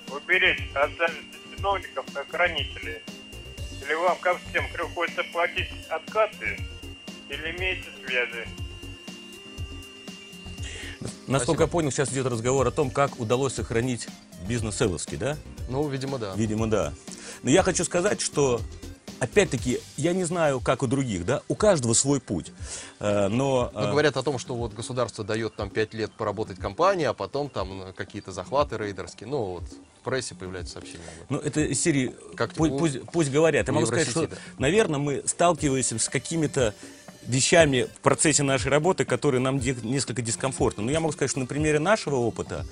Уберечь 0.10 0.68
от 0.74 0.90
зависти 0.98 1.38
чиновников 1.56 2.06
и 2.10 2.32
хранителей? 2.32 2.98
Или 3.84 3.94
вам, 3.94 4.18
как 4.20 4.40
всем, 4.50 4.68
приходится 4.74 5.24
платить 5.32 5.70
откаты? 5.88 6.58
Или 7.30 7.56
имеете 7.56 7.90
связи? 8.04 8.48
Насколько 11.28 11.64
я 11.64 11.68
понял, 11.68 11.92
сейчас 11.92 12.12
идет 12.12 12.26
разговор 12.26 12.68
о 12.68 12.72
том, 12.72 12.90
как 12.90 13.20
удалось 13.20 13.54
сохранить 13.54 14.08
бизнес 14.48 14.82
Эловский, 14.82 15.18
да? 15.18 15.38
Ну, 15.70 15.88
видимо, 15.90 16.18
да. 16.18 16.34
Видимо, 16.36 16.68
да. 16.68 16.92
Но 17.44 17.52
я 17.52 17.62
хочу 17.62 17.84
сказать, 17.84 18.20
что 18.20 18.62
опять-таки, 19.24 19.80
я 19.98 20.14
не 20.14 20.26
знаю, 20.26 20.60
как 20.60 20.84
у 20.84 20.88
других, 20.88 21.26
да, 21.26 21.42
у 21.48 21.56
каждого 21.56 21.94
свой 21.94 22.20
путь. 22.20 22.52
Э, 23.00 23.28
но... 23.30 23.72
Ну, 23.74 23.80
э, 23.80 23.92
говорят 23.92 24.18
о 24.18 24.24
том, 24.24 24.38
что 24.38 24.56
вот 24.56 24.74
государство 24.74 25.24
дает 25.24 25.56
там 25.56 25.70
5 25.70 25.94
лет 25.94 26.12
поработать 26.12 26.60
компании, 26.60 27.06
а 27.06 27.14
потом 27.14 27.50
там 27.50 27.84
э, 27.84 27.94
какие-то 27.94 28.32
захваты 28.32 28.78
рейдерские. 28.78 29.30
Ну, 29.30 29.46
вот 29.46 29.64
в 29.64 30.04
прессе 30.04 30.36
появляются 30.36 30.74
сообщения. 30.74 31.04
Ну, 31.30 31.38
это 31.38 31.62
из 31.62 31.82
серии 31.82 32.14
Как 32.36 32.52
пу- 32.52 32.70
у- 32.70 32.78
пусть, 32.78 33.02
пусть 33.12 33.32
говорят. 33.32 33.68
Я 33.68 33.74
могу 33.74 33.86
сказать, 33.86 34.10
что, 34.10 34.28
да. 34.28 34.36
наверное, 34.58 35.00
мы 35.00 35.24
сталкиваемся 35.26 35.98
с 35.98 36.10
какими-то 36.10 36.74
вещами 37.26 37.88
в 37.96 38.00
процессе 38.02 38.44
нашей 38.44 38.68
работы, 38.68 39.06
которые 39.06 39.40
нам 39.40 39.60
несколько 39.60 40.22
дискомфортны. 40.22 40.84
Но 40.84 40.92
я 40.92 41.00
могу 41.00 41.14
сказать, 41.14 41.32
что 41.32 41.40
на 41.40 41.46
примере 41.46 41.80
нашего 41.80 42.18
опыта 42.18 42.66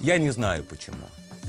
я 0.00 0.16
не 0.16 0.30
знаю 0.30 0.64
почему. 0.64 0.96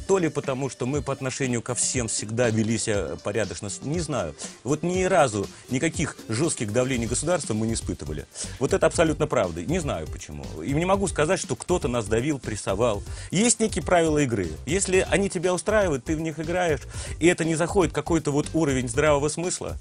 То 0.10 0.18
ли 0.18 0.28
потому, 0.28 0.72
что 0.72 0.88
мы 0.88 1.04
по 1.04 1.14
отношению 1.14 1.62
ко 1.62 1.76
всем 1.76 2.08
всегда 2.08 2.50
вели 2.50 2.80
себя 2.80 3.16
порядочно, 3.24 3.70
с- 3.70 3.84
не 3.84 4.00
знаю. 4.00 4.34
Вот 4.64 4.82
ни 4.82 5.04
разу 5.04 5.46
никаких 5.70 6.18
жестких 6.28 6.74
давлений 6.74 7.06
государства 7.06 7.54
мы 7.54 7.68
не 7.68 7.76
испытывали. 7.76 8.26
Вот 8.58 8.74
это 8.74 8.88
абсолютно 8.88 9.28
правда. 9.28 9.64
Не 9.64 9.78
знаю 9.78 10.08
почему. 10.08 10.44
И 10.64 10.72
не 10.74 10.86
могу 10.86 11.08
сказать, 11.08 11.40
что 11.40 11.56
кто-то 11.56 11.88
нас 11.88 12.08
давил, 12.08 12.40
прессовал. 12.40 13.04
Есть 13.30 13.60
некие 13.60 13.84
правила 13.84 14.18
игры. 14.18 14.50
Если 14.66 15.06
они 15.12 15.30
тебя 15.30 15.54
устраивают, 15.54 16.06
ты 16.06 16.16
в 16.16 16.22
них 16.22 16.40
играешь, 16.40 16.82
и 17.20 17.28
это 17.28 17.46
не 17.46 17.54
заходит 17.54 17.94
какой-то 17.94 18.32
вот 18.32 18.48
уровень 18.56 18.90
здравого 18.90 19.30
смысла, 19.30 19.78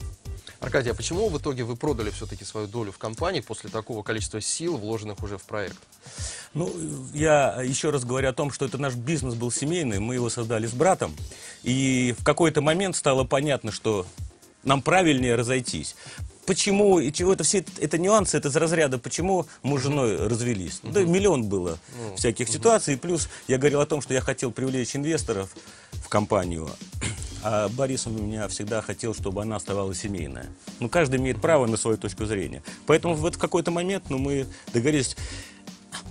Аркадий, 0.61 0.91
а 0.91 0.95
почему 0.95 1.29
в 1.29 1.38
итоге 1.38 1.62
вы 1.62 1.77
продали 1.77 2.11
все-таки 2.11 2.45
свою 2.45 2.67
долю 2.67 2.91
в 2.91 2.99
компании 2.99 3.41
после 3.41 3.71
такого 3.71 4.03
количества 4.03 4.41
сил, 4.41 4.77
вложенных 4.77 5.23
уже 5.23 5.38
в 5.38 5.43
проект? 5.43 5.77
Ну, 6.53 6.73
я 7.15 7.62
еще 7.62 7.91
раз 7.91 8.05
говорю 8.05 8.29
о 8.29 8.33
том, 8.33 8.50
что 8.50 8.65
это 8.65 8.77
наш 8.77 8.95
бизнес 8.95 9.35
был 9.35 9.53
семейный, 9.53 10.00
мы 10.00 10.15
его 10.15 10.31
создали 10.31 10.67
с 10.67 10.73
братом, 10.73 11.15
и 11.62 12.15
в 12.19 12.25
какой-то 12.25 12.61
момент 12.61 12.97
стало 12.97 13.23
понятно, 13.23 13.71
что 13.71 14.05
нам 14.65 14.83
правильнее 14.83 15.37
разойтись. 15.37 15.95
Почему 16.45 16.99
и 16.99 17.12
чего 17.12 17.35
это 17.35 17.45
все 17.45 17.65
это, 17.79 17.99
нюансы, 17.99 18.37
это 18.38 18.49
из 18.49 18.57
разряда, 18.57 18.99
почему 18.99 19.47
мы 19.62 19.79
с 19.79 19.83
женой 19.83 20.17
развелись. 20.17 20.81
Да, 20.83 21.03
миллион 21.03 21.45
было 21.45 21.79
всяких 22.17 22.49
ситуаций. 22.49 22.95
И 22.95 22.97
плюс 22.97 23.29
я 23.49 23.59
говорил 23.59 23.83
о 23.83 23.87
том, 23.87 24.00
что 24.00 24.15
я 24.15 24.23
хотел 24.23 24.50
привлечь 24.50 24.97
инвесторов 24.97 25.55
в 25.93 26.09
компанию. 26.09 26.71
А 27.50 27.71
Борис 27.71 28.07
у 28.07 28.11
меня 28.11 28.47
всегда 28.49 28.83
хотел, 28.83 29.14
чтобы 29.14 29.40
она 29.40 29.57
оставалась 29.57 30.00
семейная. 30.00 30.50
Ну, 30.81 30.90
каждый 30.90 31.19
имеет 31.19 31.40
право 31.40 31.64
на 31.64 31.78
свою 31.78 31.97
точку 31.97 32.26
зрения. 32.26 32.62
Поэтому 32.85 33.14
в 33.14 33.25
этот 33.25 33.40
какой-то 33.40 33.71
момент 33.71 34.05
ну, 34.11 34.19
мы 34.19 34.45
договорились. 34.75 35.17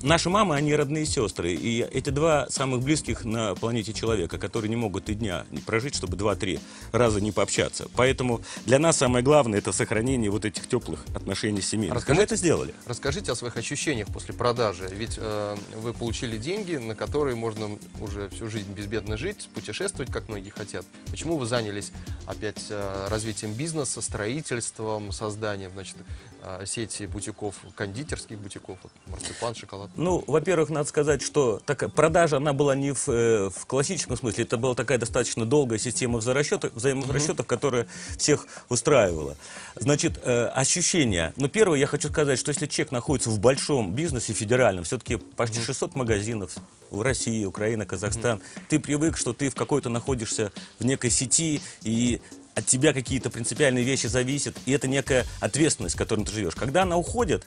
Наши 0.02 0.30
мамы, 0.30 0.56
они 0.56 0.76
родные 0.76 1.06
сестры. 1.06 1.54
И 1.54 1.82
эти 1.82 2.10
два 2.10 2.48
самых 2.50 2.82
близких 2.82 3.26
на 3.26 3.56
планете 3.56 3.94
человека, 3.94 4.38
которые 4.38 4.70
не 4.70 4.76
могут 4.76 5.10
и 5.10 5.16
дня 5.16 5.46
прожить, 5.66 5.96
чтобы 5.96 6.18
два-три 6.18 6.60
раза 6.92 7.20
не 7.20 7.32
пообщаться. 7.32 7.88
Поэтому 7.96 8.42
для 8.66 8.80
нас 8.80 8.98
самое 8.98 9.24
главное 9.24 9.60
это 9.60 9.72
сохранение 9.72 10.30
вот 10.30 10.46
этих 10.46 10.68
теплых 10.68 11.04
отношений 11.16 11.62
семейных. 11.62 11.94
И 11.94 11.98
Расскажите. 11.98 12.20
Мы 12.20 12.24
это 12.24 12.36
сделали. 12.36 12.74
Расскажите 12.86 13.32
о 13.32 13.36
своих 13.36 13.58
ощущениях 13.58 14.08
после 14.08 14.34
продажи. 14.36 14.88
Ведь 14.92 15.18
э, 15.18 15.56
вы 15.76 15.94
получили 15.94 16.38
деньги, 16.38 16.76
на 16.76 16.96
которые 16.96 17.36
можно 17.36 17.70
уже 18.00 18.30
всю 18.30 18.50
жизнь 18.50 18.72
безбедно 18.74 19.18
жить, 19.18 19.50
путешествовать, 19.54 20.12
как 20.12 20.28
многие 20.30 20.50
хотят. 20.50 20.86
Почему 21.10 21.38
вы 21.38 21.46
занялись 21.46 21.92
опять 22.26 22.68
э, 22.70 23.08
развитием 23.10 23.54
бизнеса, 23.54 24.02
строительством, 24.02 25.12
созданием 25.12 25.72
значит, 25.74 25.98
э, 26.44 26.66
сети 26.66 27.08
бутиков, 27.08 27.56
кондитерских 27.76 28.38
бутиков, 28.38 28.78
вот, 28.84 28.92
марципан, 29.08 29.56
шоколад? 29.68 29.92
Ну, 29.96 30.24
во-первых, 30.28 30.70
надо 30.70 30.88
сказать, 30.88 31.22
что 31.22 31.62
такая 31.66 31.90
продажа, 31.90 32.38
она 32.38 32.54
была 32.54 32.76
не 32.76 32.94
в, 32.94 33.08
э, 33.10 33.50
в 33.50 33.66
классическом 33.66 34.18
смысле, 34.18 34.46
это 34.46 34.58
была 34.58 34.76
такая 34.76 34.98
достаточно 34.98 35.46
долгая 35.46 35.80
система 35.80 36.18
взаиморасчетов, 36.20 36.74
взаиморасчетов, 36.74 37.46
которая 37.46 37.88
всех 38.18 38.48
устраивала. 38.70 39.36
Значит, 39.76 40.20
э, 40.24 40.46
ощущения. 40.48 41.34
Ну, 41.36 41.50
первое, 41.50 41.78
я 41.78 41.88
хочу 41.88 42.10
сказать, 42.10 42.40
что 42.40 42.50
если 42.50 42.66
человек 42.66 42.92
находится 42.92 43.30
в 43.30 43.40
большом 43.40 43.94
бизнесе 43.94 44.34
федеральном, 44.34 44.84
все-таки 44.84 45.18
почти 45.18 45.62
600 45.62 45.96
магазинов 45.96 46.56
в 46.90 47.02
России, 47.02 47.44
Украина, 47.46 47.86
Казахстан, 47.86 48.42
ты 48.70 48.80
привык, 48.80 49.18
что 49.18 49.34
ты 49.34 49.50
в 49.50 49.56
какой-то 49.56 49.90
находишься 49.90 50.52
в 50.80 50.86
некой 50.86 51.10
сети, 51.10 51.62
и 51.84 52.22
от 52.56 52.66
тебя 52.66 52.92
какие-то 52.92 53.30
принципиальные 53.30 53.84
вещи 53.84 54.08
зависят, 54.08 54.56
и 54.66 54.72
это 54.72 54.88
некая 54.88 55.26
ответственность, 55.42 55.94
с 55.96 55.98
которой 55.98 56.26
ты 56.26 56.32
живешь. 56.32 56.56
Когда 56.56 56.84
она 56.84 56.98
уходит, 56.98 57.46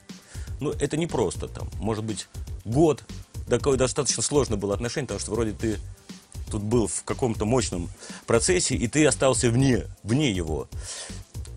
ну, 0.61 0.71
это 0.71 0.97
не 0.97 1.07
просто, 1.07 1.49
там, 1.49 1.69
может 1.79 2.05
быть, 2.05 2.29
год, 2.65 3.05
такое 3.49 3.77
достаточно 3.77 4.23
сложно 4.23 4.57
было 4.57 4.75
отношение, 4.75 5.07
потому 5.07 5.21
что 5.21 5.33
вроде 5.33 5.53
ты 5.53 5.79
тут 6.51 6.63
был 6.63 6.87
в 6.87 7.05
каком-то 7.05 7.45
мощном 7.45 7.89
процессе, 8.27 8.75
и 8.75 8.89
ты 8.89 9.07
остался 9.07 9.51
вне, 9.51 9.87
вне 10.03 10.31
его. 10.31 10.69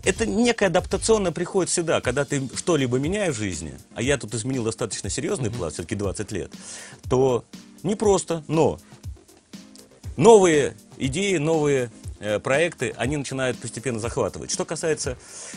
Это 0.04 0.26
некая 0.26 0.66
адаптационная 0.66 1.32
приходит 1.32 1.70
всегда, 1.70 2.00
когда 2.00 2.24
ты 2.24 2.48
что-либо 2.54 2.98
меняешь 2.98 3.34
в 3.34 3.38
жизни, 3.38 3.74
а 3.94 4.02
я 4.02 4.18
тут 4.18 4.34
изменил 4.34 4.64
достаточно 4.64 5.08
серьезный 5.08 5.50
план, 5.50 5.70
все-таки 5.70 5.94
20 5.94 6.32
лет, 6.32 6.52
то 7.08 7.44
непросто, 7.82 8.44
но 8.46 8.78
новые 10.16 10.76
идеи, 10.98 11.38
новые 11.38 11.90
э, 12.20 12.38
проекты, 12.38 12.94
они 12.96 13.16
начинают 13.16 13.58
постепенно 13.58 13.98
захватывать. 13.98 14.50
Что 14.50 14.64
касается 14.64 15.16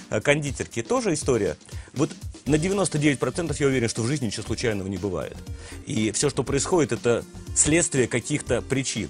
э, 0.10 0.22
кондитерки, 0.22 0.82
тоже 0.82 1.14
история. 1.14 1.58
Вот 1.94 2.12
на 2.48 2.56
99% 2.56 3.56
я 3.60 3.68
уверен, 3.68 3.90
что 3.90 4.02
в 4.02 4.08
жизни 4.08 4.28
ничего 4.28 4.44
случайного 4.44 4.88
не 4.88 4.98
бывает. 4.98 5.38
И 5.86 6.12
все, 6.12 6.30
что 6.30 6.44
происходит, 6.44 6.92
это 6.92 7.24
следствие 7.56 8.08
каких-то 8.08 8.62
причин. 8.62 9.10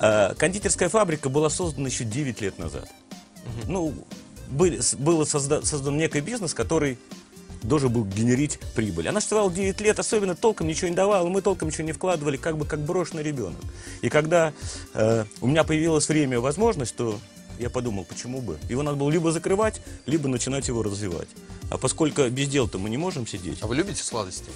Э, 0.00 0.34
кондитерская 0.36 0.88
фабрика 0.88 1.28
была 1.28 1.50
создана 1.50 1.88
еще 1.88 2.04
9 2.04 2.40
лет 2.40 2.58
назад. 2.58 2.88
Ну, 3.66 3.94
были, 4.48 4.80
был 4.98 5.22
созда- 5.22 5.64
создан 5.64 5.96
некий 5.96 6.20
бизнес, 6.20 6.54
который 6.54 6.98
должен 7.62 7.92
был 7.92 8.04
генерить 8.04 8.58
прибыль. 8.74 9.08
Она 9.08 9.20
существовала 9.20 9.52
9 9.52 9.80
лет, 9.80 9.98
особенно 9.98 10.34
толком 10.34 10.66
ничего 10.66 10.88
не 10.88 10.96
давала, 10.96 11.28
мы 11.28 11.42
толком 11.42 11.68
ничего 11.68 11.84
не 11.84 11.92
вкладывали, 11.92 12.36
как 12.36 12.58
бы 12.58 12.66
как 12.66 12.80
брошенный 12.80 13.22
ребенок. 13.22 13.60
И 14.00 14.08
когда 14.08 14.52
э, 14.94 15.24
у 15.40 15.46
меня 15.46 15.64
появилось 15.64 16.08
время, 16.08 16.40
возможность, 16.40 16.96
то 16.96 17.18
я 17.62 17.70
подумал, 17.70 18.04
почему 18.04 18.42
бы. 18.42 18.58
Его 18.68 18.82
надо 18.82 18.96
было 18.96 19.08
либо 19.08 19.32
закрывать, 19.32 19.80
либо 20.06 20.28
начинать 20.28 20.68
его 20.68 20.82
развивать. 20.82 21.28
А 21.70 21.78
поскольку 21.78 22.28
без 22.28 22.48
дел-то 22.48 22.78
мы 22.78 22.90
не 22.90 22.98
можем 22.98 23.26
сидеть, 23.26 23.58
А 23.62 23.66
вы 23.66 23.76
любите 23.76 24.02
сладости? 24.02 24.50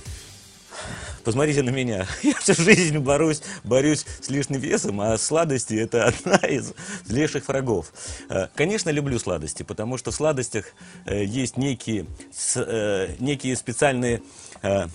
Посмотрите 1.25 1.63
на 1.63 1.71
меня. 1.71 2.07
Я 2.23 2.35
всю 2.35 2.55
жизнь 2.55 2.99
борюсь, 2.99 3.43
борюсь 3.65 4.05
с 4.21 4.29
лишним 4.29 4.61
весом, 4.61 5.01
а 5.01 5.17
сладости 5.19 5.75
это 5.75 6.05
одна 6.07 6.37
из 6.37 6.73
злейших 7.05 7.49
врагов. 7.49 7.93
Э, 8.29 8.49
Конечно, 8.55 8.91
люблю 8.91 9.19
сладости, 9.19 9.63
потому 9.63 9.97
что 9.99 10.11
в 10.11 10.15
сладостях 10.15 10.67
э, 11.07 11.25
есть 11.25 11.57
некие, 11.57 12.07
э, 12.57 13.15
некие 13.19 13.57
специальные 13.57 14.23
в 14.63 14.91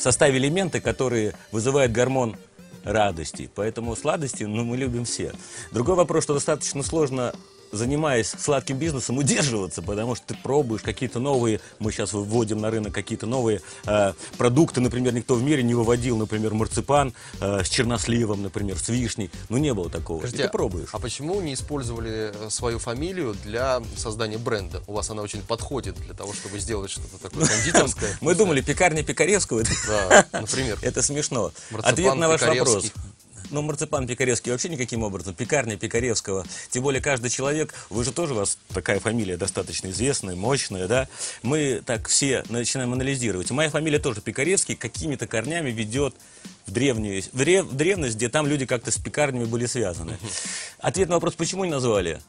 составе 0.00 0.38
элементы, 0.38 0.80
которые 0.80 1.34
вызывают 1.52 1.92
гормон 1.92 2.36
радости. 2.84 3.50
Поэтому 3.54 3.96
сладости 3.96 4.44
ну, 4.44 4.64
мы 4.64 4.76
любим 4.76 5.04
все. 5.04 5.32
Другой 5.72 5.96
вопрос, 5.96 6.24
что 6.24 6.34
достаточно 6.34 6.82
сложно 6.82 7.34
занимаясь 7.74 8.34
сладким 8.38 8.78
бизнесом, 8.78 9.18
удерживаться, 9.18 9.82
потому 9.82 10.14
что 10.14 10.26
ты 10.28 10.36
пробуешь 10.42 10.82
какие-то 10.82 11.20
новые, 11.20 11.60
мы 11.78 11.92
сейчас 11.92 12.12
выводим 12.12 12.60
на 12.60 12.70
рынок 12.70 12.94
какие-то 12.94 13.26
новые 13.26 13.60
э, 13.86 14.12
продукты, 14.38 14.80
например, 14.80 15.12
никто 15.14 15.34
в 15.34 15.42
мире 15.42 15.62
не 15.62 15.74
выводил, 15.74 16.16
например, 16.16 16.54
марципан 16.54 17.14
э, 17.40 17.64
с 17.64 17.68
черносливом, 17.68 18.42
например, 18.42 18.78
с 18.78 18.88
вишней, 18.88 19.30
ну 19.48 19.56
не 19.58 19.74
было 19.74 19.90
такого, 19.90 20.18
и 20.18 20.20
Скажите, 20.28 20.44
ты 20.44 20.48
пробуешь. 20.50 20.88
а 20.92 20.98
почему 20.98 21.40
не 21.40 21.54
использовали 21.54 22.32
э, 22.34 22.50
свою 22.50 22.78
фамилию 22.78 23.34
для 23.44 23.82
создания 23.96 24.38
бренда? 24.38 24.82
У 24.86 24.92
вас 24.92 25.10
она 25.10 25.22
очень 25.22 25.42
подходит 25.42 25.96
для 25.96 26.14
того, 26.14 26.32
чтобы 26.32 26.58
сделать 26.58 26.90
что-то 26.90 27.18
такое 27.18 27.46
кондитерское. 27.48 28.16
Мы 28.20 28.34
думали, 28.34 28.60
пекарня 28.60 29.02
Пикаревского, 29.02 29.62
Да, 29.88 30.26
например. 30.40 30.78
Это 30.82 31.02
смешно. 31.02 31.52
Ответ 31.82 32.14
на 32.14 32.28
ваш 32.28 32.42
вопрос. 32.42 32.92
Ну, 33.54 33.62
марципан 33.62 34.04
Пикаревский 34.08 34.50
вообще 34.50 34.68
никаким 34.68 35.04
образом. 35.04 35.32
Пекарня 35.32 35.76
Пикаревского. 35.76 36.44
Тем 36.70 36.82
более 36.82 37.00
каждый 37.00 37.30
человек, 37.30 37.72
вы 37.88 38.02
же 38.02 38.10
тоже, 38.10 38.34
у 38.34 38.38
вас 38.38 38.58
такая 38.70 38.98
фамилия 38.98 39.36
достаточно 39.36 39.90
известная, 39.90 40.34
мощная, 40.34 40.88
да? 40.88 41.06
Мы 41.44 41.80
так 41.86 42.08
все 42.08 42.42
начинаем 42.48 42.92
анализировать. 42.92 43.52
Моя 43.52 43.70
фамилия 43.70 44.00
тоже 44.00 44.22
Пикаревский, 44.22 44.74
какими-то 44.74 45.28
корнями 45.28 45.70
ведет 45.70 46.16
в 46.66 46.72
древнюю, 46.72 47.22
в, 47.22 47.40
древ- 47.40 47.66
в 47.66 47.76
древность, 47.76 48.16
где 48.16 48.28
там 48.28 48.48
люди 48.48 48.66
как-то 48.66 48.90
с 48.90 48.96
пекарнями 48.96 49.44
были 49.44 49.66
связаны. 49.66 50.18
Ответ 50.80 51.08
на 51.08 51.14
вопрос, 51.14 51.34
почему 51.34 51.64
не 51.64 51.70
назвали? 51.70 52.20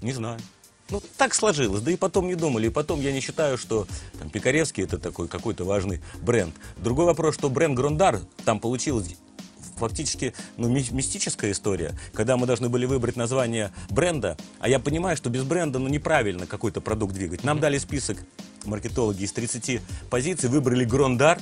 Не 0.00 0.12
знаю. 0.12 0.40
Ну, 0.88 1.02
так 1.18 1.34
сложилось. 1.34 1.82
Да 1.82 1.90
и 1.90 1.96
потом 1.96 2.26
не 2.26 2.36
думали. 2.36 2.68
И 2.68 2.70
потом 2.70 3.02
я 3.02 3.12
не 3.12 3.20
считаю, 3.20 3.58
что 3.58 3.86
там, 4.18 4.30
Пикаревский 4.30 4.84
это 4.84 4.96
такой 4.96 5.28
какой-то 5.28 5.64
важный 5.64 6.00
бренд. 6.22 6.54
Другой 6.78 7.04
вопрос, 7.04 7.34
что 7.34 7.50
бренд 7.50 7.76
Грондар 7.76 8.22
там 8.46 8.60
получилось 8.60 9.14
фактически 9.78 10.34
ну, 10.56 10.68
ми- 10.68 10.86
мистическая 10.90 11.52
история, 11.52 11.94
когда 12.12 12.36
мы 12.36 12.46
должны 12.46 12.68
были 12.68 12.86
выбрать 12.86 13.16
название 13.16 13.72
бренда, 13.90 14.36
а 14.60 14.68
я 14.68 14.78
понимаю, 14.78 15.16
что 15.16 15.30
без 15.30 15.44
бренда 15.44 15.78
ну, 15.78 15.88
неправильно 15.88 16.46
какой-то 16.46 16.80
продукт 16.80 17.14
двигать. 17.14 17.44
Нам 17.44 17.60
дали 17.60 17.78
список 17.78 18.18
маркетологи 18.64 19.22
из 19.22 19.32
30 19.32 19.80
позиций, 20.10 20.48
выбрали 20.48 20.84
Грондар, 20.84 21.38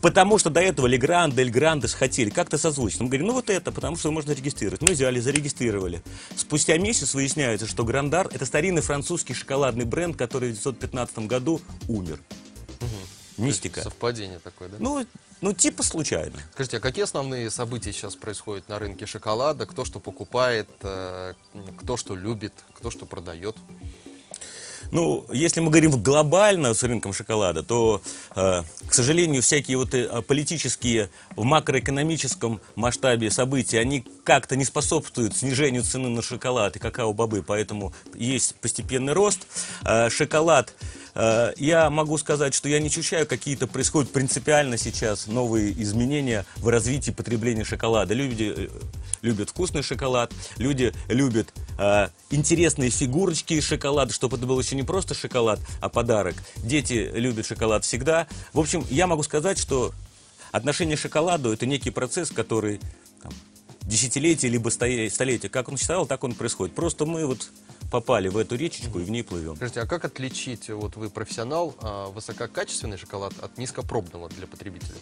Потому 0.00 0.38
что 0.38 0.48
до 0.48 0.60
этого 0.60 0.86
Легранд, 0.86 1.34
Дель 1.34 1.50
Грандес 1.50 1.92
хотели 1.92 2.30
как-то 2.30 2.56
созвучно. 2.56 3.04
Мы 3.04 3.10
говорим, 3.10 3.26
ну 3.26 3.32
вот 3.34 3.50
это, 3.50 3.70
потому 3.70 3.96
что 3.96 4.10
можно 4.10 4.32
регистрировать. 4.32 4.80
Мы 4.80 4.92
взяли, 4.92 5.20
зарегистрировали. 5.20 6.02
Спустя 6.36 6.78
месяц 6.78 7.14
выясняется, 7.14 7.66
что 7.66 7.84
Грандар– 7.84 8.28
это 8.32 8.46
старинный 8.46 8.80
французский 8.80 9.34
шоколадный 9.34 9.84
бренд, 9.84 10.16
который 10.16 10.52
в 10.52 10.60
1915 10.60 11.26
году 11.26 11.60
умер. 11.86 12.18
Мистика. 13.36 13.82
Совпадение 13.82 14.38
такое, 14.38 14.68
да? 14.68 14.76
Ну, 14.78 15.04
ну, 15.40 15.52
типа 15.52 15.82
случайно. 15.82 16.38
Скажите, 16.52 16.76
а 16.76 16.80
какие 16.80 17.04
основные 17.04 17.50
события 17.50 17.92
сейчас 17.92 18.16
происходят 18.16 18.68
на 18.68 18.78
рынке 18.78 19.06
шоколада? 19.06 19.66
Кто 19.66 19.84
что 19.84 20.00
покупает, 20.00 20.68
э, 20.82 21.34
кто 21.78 21.96
что 21.96 22.14
любит, 22.14 22.52
кто 22.74 22.90
что 22.90 23.06
продает? 23.06 23.56
Ну, 24.90 25.24
если 25.32 25.60
мы 25.60 25.70
говорим 25.70 26.02
глобально 26.02 26.74
с 26.74 26.82
рынком 26.82 27.12
шоколада, 27.12 27.62
то, 27.62 28.02
э, 28.34 28.62
к 28.88 28.92
сожалению, 28.92 29.40
всякие 29.40 29.76
вот 29.76 29.94
э, 29.94 30.22
политические 30.22 31.10
в 31.36 31.44
макроэкономическом 31.44 32.60
масштабе 32.74 33.30
события, 33.30 33.78
они 33.78 34.04
как-то 34.24 34.56
не 34.56 34.64
способствуют 34.64 35.36
снижению 35.36 35.84
цены 35.84 36.08
на 36.08 36.22
шоколад 36.22 36.76
и 36.76 36.80
какао-бобы, 36.80 37.44
поэтому 37.46 37.92
есть 38.14 38.56
постепенный 38.56 39.12
рост. 39.12 39.46
Э, 39.84 40.10
шоколад 40.10 40.74
Э, 41.14 41.52
я 41.56 41.90
могу 41.90 42.18
сказать, 42.18 42.54
что 42.54 42.68
я 42.68 42.78
не 42.78 42.88
ощущаю 42.88 43.26
какие-то 43.26 43.66
происходят 43.66 44.12
принципиально 44.12 44.76
сейчас 44.76 45.26
новые 45.26 45.72
изменения 45.82 46.44
в 46.56 46.68
развитии 46.68 47.10
потребления 47.10 47.64
шоколада. 47.64 48.14
Люди 48.14 48.52
э, 48.56 48.68
любят 49.22 49.50
вкусный 49.50 49.82
шоколад, 49.82 50.32
люди 50.56 50.92
любят 51.08 51.52
э, 51.78 52.08
интересные 52.30 52.90
фигурочки 52.90 53.54
из 53.54 53.64
шоколада, 53.64 54.12
чтобы 54.12 54.36
это 54.36 54.46
был 54.46 54.60
еще 54.60 54.76
не 54.76 54.82
просто 54.82 55.14
шоколад, 55.14 55.60
а 55.80 55.88
подарок. 55.88 56.36
Дети 56.56 57.10
любят 57.14 57.46
шоколад 57.46 57.84
всегда. 57.84 58.26
В 58.52 58.60
общем, 58.60 58.84
я 58.90 59.06
могу 59.06 59.22
сказать, 59.22 59.58
что 59.58 59.92
отношение 60.52 60.96
к 60.96 61.00
шоколаду– 61.00 61.52
это 61.52 61.66
некий 61.66 61.90
процесс, 61.90 62.30
который 62.30 62.80
там, 63.22 63.32
десятилетия 63.82 64.48
либо 64.48 64.68
столетия, 64.68 65.48
как 65.48 65.68
он 65.68 65.76
считал, 65.76 66.06
так 66.06 66.24
он 66.24 66.34
происходит. 66.34 66.74
Просто 66.74 67.06
мы 67.06 67.26
вот 67.26 67.50
попали 67.90 68.28
в 68.28 68.36
эту 68.36 68.56
речечку 68.56 69.00
и 69.00 69.04
в 69.04 69.10
ней 69.10 69.22
плывем. 69.22 69.56
Скажите, 69.56 69.80
а 69.80 69.86
как 69.86 70.04
отличить, 70.04 70.68
вот 70.70 70.96
вы 70.96 71.10
профессионал, 71.10 71.74
а, 71.80 72.10
высококачественный 72.10 72.96
шоколад 72.96 73.32
от 73.40 73.58
низкопробного 73.58 74.28
для 74.28 74.46
потребителя? 74.46 74.94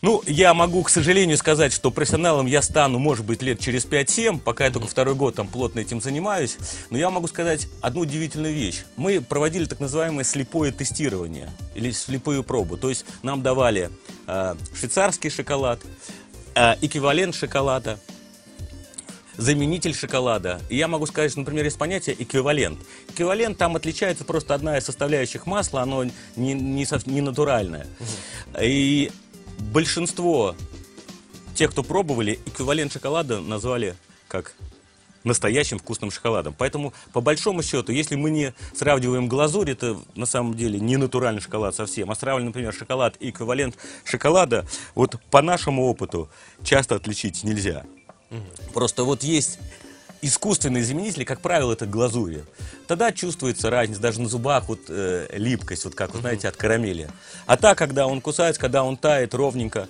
Ну, 0.00 0.22
я 0.26 0.54
могу, 0.54 0.84
к 0.84 0.90
сожалению, 0.90 1.36
сказать, 1.36 1.72
что 1.72 1.90
профессионалом 1.90 2.46
я 2.46 2.62
стану, 2.62 3.00
может 3.00 3.26
быть, 3.26 3.42
лет 3.42 3.58
через 3.58 3.84
5-7, 3.84 4.38
пока 4.38 4.66
я 4.66 4.70
только 4.70 4.86
второй 4.86 5.16
год 5.16 5.34
там 5.34 5.48
плотно 5.48 5.80
этим 5.80 6.00
занимаюсь. 6.00 6.56
Но 6.90 6.98
я 6.98 7.10
могу 7.10 7.26
сказать 7.26 7.66
одну 7.80 8.02
удивительную 8.02 8.54
вещь. 8.54 8.84
Мы 8.96 9.20
проводили 9.20 9.64
так 9.64 9.80
называемое 9.80 10.22
слепое 10.22 10.70
тестирование 10.70 11.50
или 11.74 11.90
слепую 11.90 12.44
пробу. 12.44 12.76
То 12.76 12.90
есть 12.90 13.06
нам 13.24 13.42
давали 13.42 13.90
э, 14.28 14.54
швейцарский 14.72 15.30
шоколад, 15.30 15.80
э, 16.54 16.76
эквивалент 16.80 17.34
шоколада, 17.34 17.98
заменитель 19.38 19.94
шоколада. 19.94 20.60
И 20.68 20.76
я 20.76 20.88
могу 20.88 21.06
сказать, 21.06 21.30
что, 21.30 21.40
например, 21.40 21.64
есть 21.64 21.78
понятие 21.78 22.16
эквивалент. 22.18 22.78
Эквивалент 23.08 23.56
там 23.56 23.76
отличается 23.76 24.24
просто 24.24 24.54
одна 24.54 24.76
из 24.76 24.84
составляющих 24.84 25.46
масла, 25.46 25.82
оно 25.82 26.04
не, 26.04 26.12
не, 26.52 26.86
не 27.06 27.20
натуральное. 27.20 27.86
Угу. 28.00 28.62
И 28.62 29.10
большинство 29.72 30.54
тех, 31.54 31.70
кто 31.70 31.82
пробовали, 31.82 32.40
эквивалент 32.46 32.92
шоколада 32.92 33.40
назвали 33.40 33.96
как 34.26 34.54
настоящим 35.24 35.78
вкусным 35.78 36.10
шоколадом. 36.10 36.54
Поэтому, 36.56 36.92
по 37.12 37.20
большому 37.20 37.62
счету, 37.62 37.92
если 37.92 38.16
мы 38.16 38.30
не 38.30 38.54
сравниваем 38.74 39.28
глазурь, 39.28 39.70
это 39.70 39.96
на 40.16 40.26
самом 40.26 40.54
деле 40.54 40.80
не 40.80 40.96
натуральный 40.96 41.40
шоколад 41.40 41.74
совсем, 41.74 42.10
а 42.10 42.14
сравниваем, 42.14 42.46
например, 42.46 42.72
шоколад 42.72 43.16
и 43.20 43.30
эквивалент 43.30 43.76
шоколада, 44.04 44.66
вот 44.94 45.20
по 45.30 45.42
нашему 45.42 45.86
опыту 45.86 46.28
часто 46.64 46.96
отличить 46.96 47.44
нельзя. 47.44 47.84
Угу. 48.30 48.72
Просто 48.74 49.04
вот 49.04 49.22
есть 49.22 49.58
искусственные 50.20 50.84
заменители, 50.84 51.24
как 51.24 51.40
правило, 51.40 51.72
это 51.72 51.86
глазури. 51.86 52.44
Тогда 52.86 53.12
чувствуется 53.12 53.70
разница, 53.70 54.00
даже 54.00 54.20
на 54.20 54.28
зубах 54.28 54.68
вот 54.68 54.80
э, 54.88 55.28
липкость, 55.32 55.84
вот 55.84 55.94
как 55.94 56.14
вы 56.14 56.20
знаете, 56.20 56.48
от 56.48 56.56
карамели. 56.56 57.10
А 57.46 57.56
так, 57.56 57.78
когда 57.78 58.06
он 58.06 58.20
кусается, 58.20 58.60
когда 58.60 58.82
он 58.82 58.96
тает 58.96 59.34
ровненько. 59.34 59.88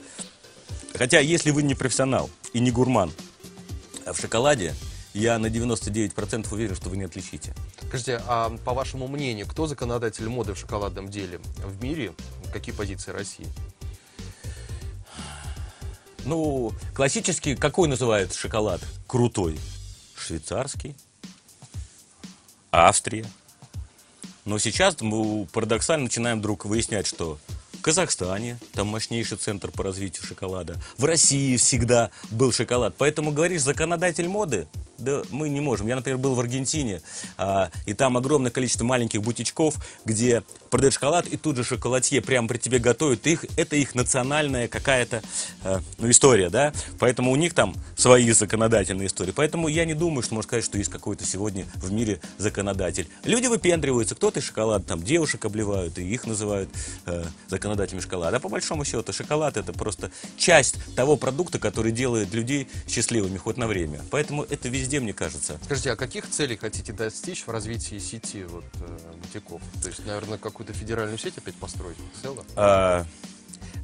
Хотя, 0.95 1.21
если 1.21 1.51
вы 1.51 1.63
не 1.63 1.75
профессионал 1.75 2.31
и 2.53 2.61
не 2.61 2.71
гурман 2.71 3.13
а 4.05 4.13
в 4.13 4.21
шоколаде, 4.21 4.75
я 5.15 5.39
на 5.39 5.47
99% 5.47 6.53
уверен, 6.53 6.75
что 6.75 6.89
вы 6.89 6.97
не 6.97 7.05
отличите. 7.05 7.55
Скажите, 7.89 8.21
а 8.27 8.57
по 8.65 8.73
вашему 8.73 9.09
мнению, 9.09 9.47
кто 9.47 9.67
законодатель 9.67 10.29
моды 10.29 10.55
в 10.55 10.59
шоколадном 10.59 11.09
деле 11.09 11.41
в 11.65 11.83
мире? 11.83 12.15
Какие 12.53 12.75
позиции 12.75 13.11
России? 13.11 13.47
Ну, 16.25 16.73
классический, 16.95 17.55
какой 17.55 17.89
называют 17.89 18.35
шоколад? 18.35 18.81
Крутой. 19.07 19.59
Швейцарский. 20.17 20.95
Австрия. 22.71 23.25
Но 24.45 24.59
сейчас 24.59 25.01
мы 25.01 25.47
парадоксально 25.53 26.05
начинаем 26.05 26.39
вдруг 26.39 26.65
выяснять, 26.65 27.07
что 27.07 27.39
в 27.73 27.81
Казахстане, 27.81 28.59
там 28.73 28.89
мощнейший 28.89 29.39
центр 29.39 29.71
по 29.71 29.85
развитию 29.85 30.27
шоколада. 30.27 30.77
В 30.97 31.05
России 31.05 31.57
всегда 31.57 32.11
был 32.31 32.53
шоколад. 32.53 32.95
Поэтому 32.99 33.31
говоришь, 33.31 33.63
законодатель 33.63 34.29
моды, 34.29 34.67
да 34.99 35.23
мы 35.31 35.49
не 35.49 35.61
можем. 35.61 35.87
Я, 35.87 35.97
например, 35.97 36.19
был 36.19 36.35
в 36.35 36.41
Аргентине, 36.41 37.01
а, 37.37 37.71
и 37.87 37.95
там 37.95 38.17
огромное 38.17 38.51
количество 38.51 38.85
маленьких 38.85 39.23
бутичков, 39.23 39.75
где 40.05 40.43
продают 40.71 40.95
шоколад, 40.95 41.27
и 41.29 41.37
тут 41.37 41.57
же 41.57 41.65
шоколадье 41.65 42.21
прямо 42.21 42.49
при 42.49 42.59
тебе 42.59 42.79
готовят. 42.79 43.27
Их, 43.27 43.45
это 43.57 43.77
их 43.77 43.95
национальная 43.95 44.69
какая-то 44.69 45.23
а, 45.65 45.81
ну, 45.99 46.11
история, 46.11 46.51
да? 46.51 46.73
Поэтому 46.99 47.31
у 47.31 47.37
них 47.37 47.55
там 47.55 47.75
свои 47.97 48.31
законодательные 48.33 49.07
истории. 49.07 49.33
Поэтому 49.33 49.69
я 49.69 49.85
не 49.85 49.95
думаю, 49.95 50.23
что 50.23 50.35
можно 50.35 50.49
сказать, 50.49 50.65
что 50.65 50.79
есть 50.79 50.91
какой-то 50.91 51.25
сегодня 51.25 51.67
в 51.77 51.93
мире 51.93 52.21
законодатель. 52.37 53.09
Люди 53.25 53.47
выпендриваются, 53.47 54.15
кто-то 54.15 54.41
шоколад, 54.41 54.87
там 54.87 55.03
девушек 55.03 55.45
обливают, 55.45 55.99
и 55.99 56.03
их 56.03 56.27
называют 56.27 56.69
э, 57.07 57.25
законодателями 57.47 58.01
шоколада. 58.01 58.39
А 58.39 58.41
по 58.41 58.49
большому 58.49 58.85
счету 58.85 59.13
шоколад 59.13 59.57
это 59.57 59.73
просто 59.73 60.11
часть 60.37 60.77
того 60.95 61.17
продукта, 61.17 61.59
который 61.59 61.93
делает 61.93 62.35
людей 62.35 62.69
счастливыми 62.89 63.37
хоть 63.37 63.57
на 63.57 63.67
время. 63.67 64.01
Поэтому 64.11 64.43
это 64.43 64.69
везде 64.69 64.88
везде, 64.89 65.01
мне 65.01 65.13
кажется. 65.13 65.59
Скажите, 65.65 65.93
а 65.93 65.97
каких 65.97 66.29
целей 66.31 66.57
хотите 66.57 66.93
достичь 66.95 67.47
в 67.47 67.51
развитии 67.51 67.99
сети 67.99 68.45
вот, 68.45 68.65
э, 68.81 68.99
бутиков? 69.23 69.61
То 69.83 69.89
есть, 69.89 70.05
наверное, 70.07 70.39
какую-то 70.39 70.73
федеральную 70.73 71.19
сеть 71.19 71.37
опять 71.37 71.55
построить? 71.57 71.97
Цело? 72.23 72.43
А, 72.57 73.05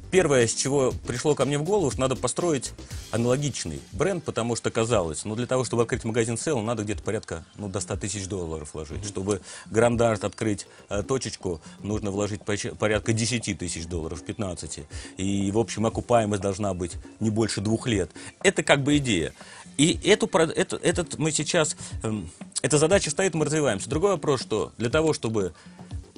первое, 0.09 0.47
с 0.47 0.55
чего 0.55 0.91
пришло 1.05 1.35
ко 1.35 1.45
мне 1.45 1.59
в 1.59 1.63
голову, 1.63 1.91
что 1.91 2.01
надо 2.01 2.15
построить 2.15 2.73
аналогичный 3.11 3.81
бренд, 3.91 4.23
потому 4.23 4.55
что 4.55 4.71
казалось, 4.71 5.25
ну, 5.25 5.35
для 5.35 5.45
того, 5.45 5.63
чтобы 5.63 5.83
открыть 5.83 6.05
магазин 6.05 6.35
Sell, 6.35 6.59
надо 6.63 6.83
где-то 6.83 7.03
порядка, 7.03 7.45
ну, 7.57 7.69
до 7.69 7.79
100 7.79 7.97
тысяч 7.97 8.25
долларов 8.25 8.73
вложить. 8.73 9.03
Mm-hmm. 9.03 9.07
Чтобы 9.07 9.41
Грандарт 9.67 10.23
открыть 10.23 10.65
э, 10.89 11.03
точечку, 11.03 11.61
нужно 11.83 12.09
вложить 12.09 12.41
порядка 12.43 13.13
10 13.13 13.59
тысяч 13.59 13.85
долларов, 13.85 14.23
15. 14.23 14.79
И, 15.17 15.51
в 15.51 15.59
общем, 15.59 15.85
окупаемость 15.85 16.41
должна 16.41 16.73
быть 16.73 16.93
не 17.19 17.29
больше 17.29 17.61
двух 17.61 17.85
лет. 17.85 18.09
Это 18.41 18.63
как 18.63 18.81
бы 18.81 18.97
идея. 18.97 19.33
И 19.77 19.99
эту, 20.03 20.27
эту, 20.27 20.77
этот 20.77 21.17
мы 21.17 21.31
сейчас, 21.31 21.75
эм, 22.03 22.29
эта 22.61 22.77
задача 22.77 23.09
стоит, 23.09 23.33
мы 23.33 23.45
развиваемся. 23.45 23.89
Другой 23.89 24.11
вопрос, 24.11 24.41
что 24.41 24.71
для 24.77 24.89
того, 24.89 25.13
чтобы 25.13 25.53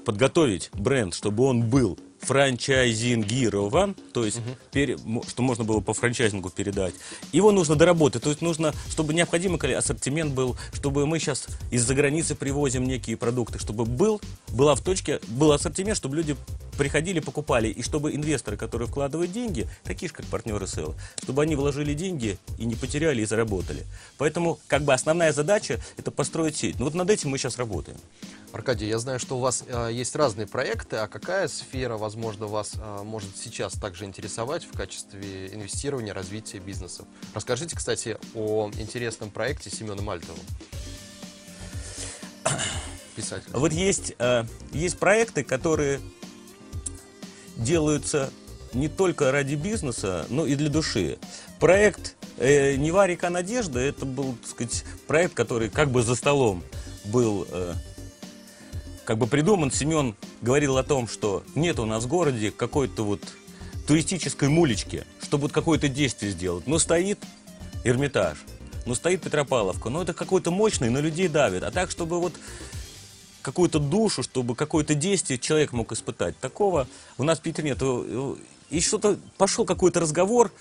подготовить 0.06 0.70
бренд, 0.74 1.14
чтобы 1.14 1.44
он 1.44 1.64
был 1.64 1.98
франчайзингирован, 2.22 3.96
то 4.14 4.26
есть, 4.26 4.38
угу. 4.38 4.50
пере, 4.72 4.98
что 5.28 5.44
можно 5.44 5.64
было 5.64 5.82
по 5.82 5.94
франчайзингу 5.94 6.50
передать. 6.50 6.96
Его 7.32 7.52
нужно 7.52 7.76
доработать, 7.76 8.24
то 8.24 8.30
есть 8.30 8.42
нужно, 8.42 8.74
чтобы 8.90 9.14
необходимый 9.14 9.60
ассортимент 9.76 10.34
был, 10.34 10.58
чтобы 10.74 11.06
мы 11.06 11.20
сейчас 11.20 11.48
из-за 11.72 11.94
границы 11.94 12.36
привозим 12.36 12.86
некие 12.86 13.18
продукты, 13.18 13.60
чтобы 13.60 13.86
был, 13.86 14.22
была 14.50 14.76
в 14.76 14.82
точке, 14.82 15.20
был 15.28 15.52
ассортимент, 15.52 15.98
чтобы 15.98 16.16
люди 16.16 16.36
приходили, 16.78 17.20
покупали, 17.20 17.68
и 17.68 17.82
чтобы 17.82 18.16
инвесторы, 18.16 18.58
которые 18.58 18.88
вкладывают 18.88 19.32
деньги, 19.32 19.68
такие 19.84 20.10
же, 20.10 20.16
как 20.16 20.26
партнеры 20.28 20.68
СЭЛ, 20.68 20.96
чтобы 21.24 21.42
они 21.42 21.56
вложили 21.56 21.94
деньги 21.94 22.38
и 22.58 22.66
не 22.66 22.76
потеряли, 22.76 23.22
и 23.22 23.26
заработали. 23.26 23.86
Поэтому, 24.18 24.60
как 24.68 24.84
бы, 24.84 24.94
основная 24.94 25.34
задача– 25.34 25.80
это 25.98 26.12
построить 26.12 26.58
сеть. 26.58 26.80
Ну 26.80 26.86
вот 26.86 26.94
над 26.94 27.10
этим 27.10 27.30
мы 27.30 27.38
сейчас 27.38 27.58
работаем. 27.58 27.98
Аркадий, 28.54 28.88
я 28.88 28.98
знаю, 28.98 29.20
что 29.20 29.38
у 29.38 29.40
вас 29.40 29.64
э, 29.68 29.90
есть 29.92 30.16
разные 30.16 30.48
проекты, 30.48 30.96
а 30.98 31.08
какая 31.08 31.48
сфера, 31.48 31.98
возможно, 31.98 32.48
вас 32.48 32.74
э, 32.76 33.04
может 33.04 33.36
сейчас 33.36 33.74
также 33.74 34.06
интересовать 34.06 34.64
в 34.64 34.72
качестве 34.76 35.54
инвестирования, 35.54 36.14
развития 36.14 36.60
бизнеса? 36.60 37.04
Расскажите, 37.34 37.76
кстати, 37.76 38.18
о 38.34 38.72
интересном 38.78 39.32
проекте 39.32 39.70
Семена 39.70 40.02
Мальтова. 40.02 40.40
Писатель. 43.16 43.52
Вот 43.52 43.74
есть, 43.74 44.14
э, 44.18 44.46
есть 44.72 44.98
проекты, 44.98 45.44
которые 45.44 46.00
делаются 47.58 48.32
не 48.74 48.88
только 48.88 49.32
ради 49.32 49.56
бизнеса, 49.56 50.26
но 50.30 50.46
и 50.46 50.56
для 50.56 50.70
души. 50.70 51.18
Проект 51.60 52.16
э, 52.38 52.76
«Нева. 52.76 53.08
Река 53.08 53.30
Надежда»— 53.30 53.80
это 53.82 54.06
был, 54.06 54.36
так 54.42 54.50
сказать, 54.50 54.84
проект, 55.08 55.34
который 55.34 55.70
как 55.70 55.92
бы 55.92 56.04
за 56.04 56.16
столом 56.16 56.64
был 57.06 57.48
э, 57.50 57.74
как 59.08 59.18
бы 59.18 59.26
придуман, 59.26 59.72
Семен 59.72 60.16
говорил 60.42 60.78
о 60.78 60.84
том, 60.84 61.08
что 61.08 61.44
нет 61.56 61.80
у 61.80 61.86
нас 61.86 62.04
в 62.04 62.08
городе 62.08 62.52
какой-то 62.52 63.04
вот 63.04 63.22
туристической 63.88 64.50
мулечке, 64.50 65.06
чтобы 65.24 65.44
вот 65.44 65.54
какое-то 65.54 65.88
действие 65.88 66.34
сделать. 66.34 66.68
Но 66.68 66.78
стоит 66.78 67.18
Эрмитаж, 67.86 68.38
ну 68.86 68.96
стоит 68.96 69.22
Петропавловка, 69.22 69.90
ну 69.90 70.02
это 70.02 70.14
какой-то 70.14 70.52
мощный, 70.52 70.90
на 70.90 70.98
людей 70.98 71.30
давит. 71.30 71.64
А 71.64 71.72
так, 71.72 71.90
чтобы 71.90 72.20
вот 72.20 72.34
какую-то 73.48 73.80
душу, 73.80 74.24
чтобы 74.24 74.56
какое-то 74.56 74.94
действие 74.94 75.40
человек 75.40 75.72
мог 75.72 75.94
испытать. 75.94 76.38
Такого 76.38 76.86
у 77.18 77.24
нас 77.24 77.40
в 77.40 77.42
Питере 77.42 77.70
нет. 77.70 77.82
И 78.70 78.82
что-то 78.82 79.18
пошел 79.38 79.64
какой-то 79.64 80.02
разговор, 80.02 80.52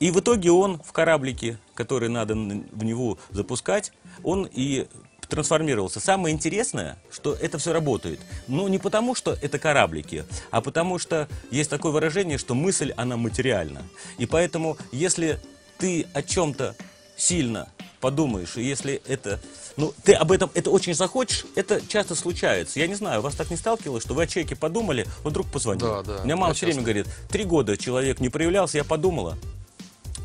и 0.00 0.10
в 0.10 0.20
итоге 0.20 0.50
он 0.50 0.82
в 0.82 0.92
кораблике, 0.92 1.58
который 1.74 2.10
надо 2.10 2.34
в 2.34 2.84
него 2.84 3.16
запускать, 3.30 3.90
он 4.22 4.46
и 4.52 4.86
трансформировался. 5.30 5.98
Самое 5.98 6.34
интересное, 6.34 6.98
что 7.10 7.32
это 7.32 7.56
все 7.56 7.72
работает. 7.72 8.20
Но 8.48 8.68
не 8.68 8.78
потому, 8.78 9.14
что 9.14 9.32
это 9.40 9.58
кораблики, 9.58 10.26
а 10.50 10.60
потому 10.60 10.98
что 10.98 11.26
есть 11.50 11.70
такое 11.70 11.90
выражение, 11.90 12.36
что 12.36 12.54
мысль, 12.54 12.92
она 12.98 13.16
материальна. 13.16 13.80
И 14.18 14.26
поэтому, 14.26 14.76
если 14.92 15.40
ты 15.78 16.06
о 16.12 16.22
чем-то 16.22 16.76
сильно 17.16 17.70
подумаешь, 18.04 18.58
и 18.58 18.62
если 18.62 19.00
это, 19.08 19.40
ну, 19.78 19.94
ты 20.02 20.12
об 20.12 20.30
этом, 20.30 20.50
это 20.52 20.70
очень 20.70 20.92
захочешь, 20.92 21.46
это 21.54 21.80
часто 21.88 22.14
случается. 22.14 22.78
Я 22.78 22.86
не 22.86 22.96
знаю, 22.96 23.22
вас 23.22 23.34
так 23.34 23.50
не 23.50 23.56
сталкивалось, 23.56 24.04
что 24.04 24.12
вы 24.12 24.24
о 24.24 24.26
человеке 24.26 24.56
подумали, 24.56 25.06
он 25.24 25.30
вдруг 25.30 25.46
позвонил. 25.46 25.86
Да, 25.86 26.02
да. 26.02 26.20
У 26.20 26.24
меня 26.26 26.36
мама 26.36 26.48
Я 26.48 26.54
все 26.54 26.66
время 26.66 26.82
говорит, 26.82 27.06
три 27.30 27.44
года 27.44 27.78
человек 27.78 28.20
не 28.20 28.28
проявлялся, 28.28 28.76
я 28.76 28.84
подумала. 28.84 29.38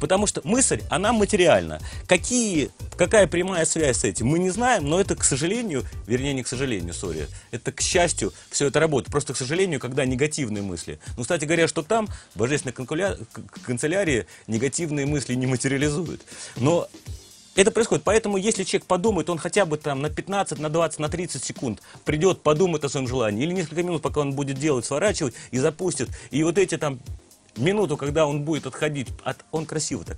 Потому 0.01 0.27
что 0.27 0.41
мысль, 0.43 0.81
она 0.89 1.13
материальна. 1.13 1.79
Какие, 2.05 2.71
какая 2.97 3.27
прямая 3.27 3.63
связь 3.63 3.99
с 3.99 4.03
этим, 4.03 4.27
мы 4.27 4.39
не 4.39 4.49
знаем, 4.49 4.85
но 4.85 4.99
это, 4.99 5.15
к 5.15 5.23
сожалению, 5.23 5.85
вернее, 6.05 6.33
не 6.33 6.43
к 6.43 6.47
сожалению, 6.49 6.93
сори, 6.93 7.27
это, 7.51 7.71
к 7.71 7.79
счастью, 7.79 8.33
все 8.49 8.67
это 8.67 8.81
работает. 8.81 9.09
Просто, 9.09 9.33
к 9.33 9.37
сожалению, 9.37 9.79
когда 9.79 10.03
негативные 10.03 10.63
мысли. 10.63 10.99
Ну, 11.15 11.23
кстати 11.23 11.45
говоря, 11.45 11.69
что 11.69 11.81
там, 11.81 12.07
в 12.35 12.39
божественной 12.39 12.73
канцелярии, 12.73 14.25
негативные 14.47 15.05
мысли 15.05 15.35
не 15.35 15.47
материализуют. 15.47 16.21
Но 16.57 16.89
это 17.59 17.71
происходит. 17.71 18.03
Поэтому, 18.05 18.37
если 18.37 18.63
человек 18.63 18.87
подумает, 18.87 19.29
он 19.29 19.37
хотя 19.37 19.65
бы 19.65 19.77
там 19.77 20.01
на 20.01 20.09
15, 20.09 20.59
на 20.59 20.69
20, 20.69 20.99
на 20.99 21.09
30 21.09 21.43
секунд 21.43 21.81
придет, 22.05 22.41
подумает 22.41 22.85
о 22.85 22.89
своем 22.89 23.07
желании, 23.07 23.43
или 23.43 23.51
несколько 23.51 23.83
минут, 23.83 24.01
пока 24.01 24.21
он 24.21 24.33
будет 24.33 24.57
делать, 24.57 24.85
сворачивать 24.85 25.33
и 25.51 25.57
запустит. 25.57 26.09
И 26.31 26.41
вот 26.43 26.57
эти 26.57 26.77
там 26.77 26.99
минуту, 27.57 27.97
когда 27.97 28.25
он 28.25 28.43
будет 28.43 28.65
отходить, 28.65 29.09
от, 29.23 29.43
он 29.51 29.65
красиво 29.65 30.05
так 30.05 30.17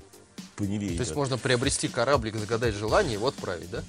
по 0.56 0.64
Неве 0.64 0.90
То 0.90 0.94
есть 0.94 1.06
идет. 1.06 1.16
можно 1.16 1.38
приобрести 1.38 1.88
кораблик, 1.88 2.36
загадать 2.36 2.76
желание 2.76 3.16
и 3.16 3.18
вот 3.18 3.34
отправить, 3.34 3.72
да? 3.72 3.84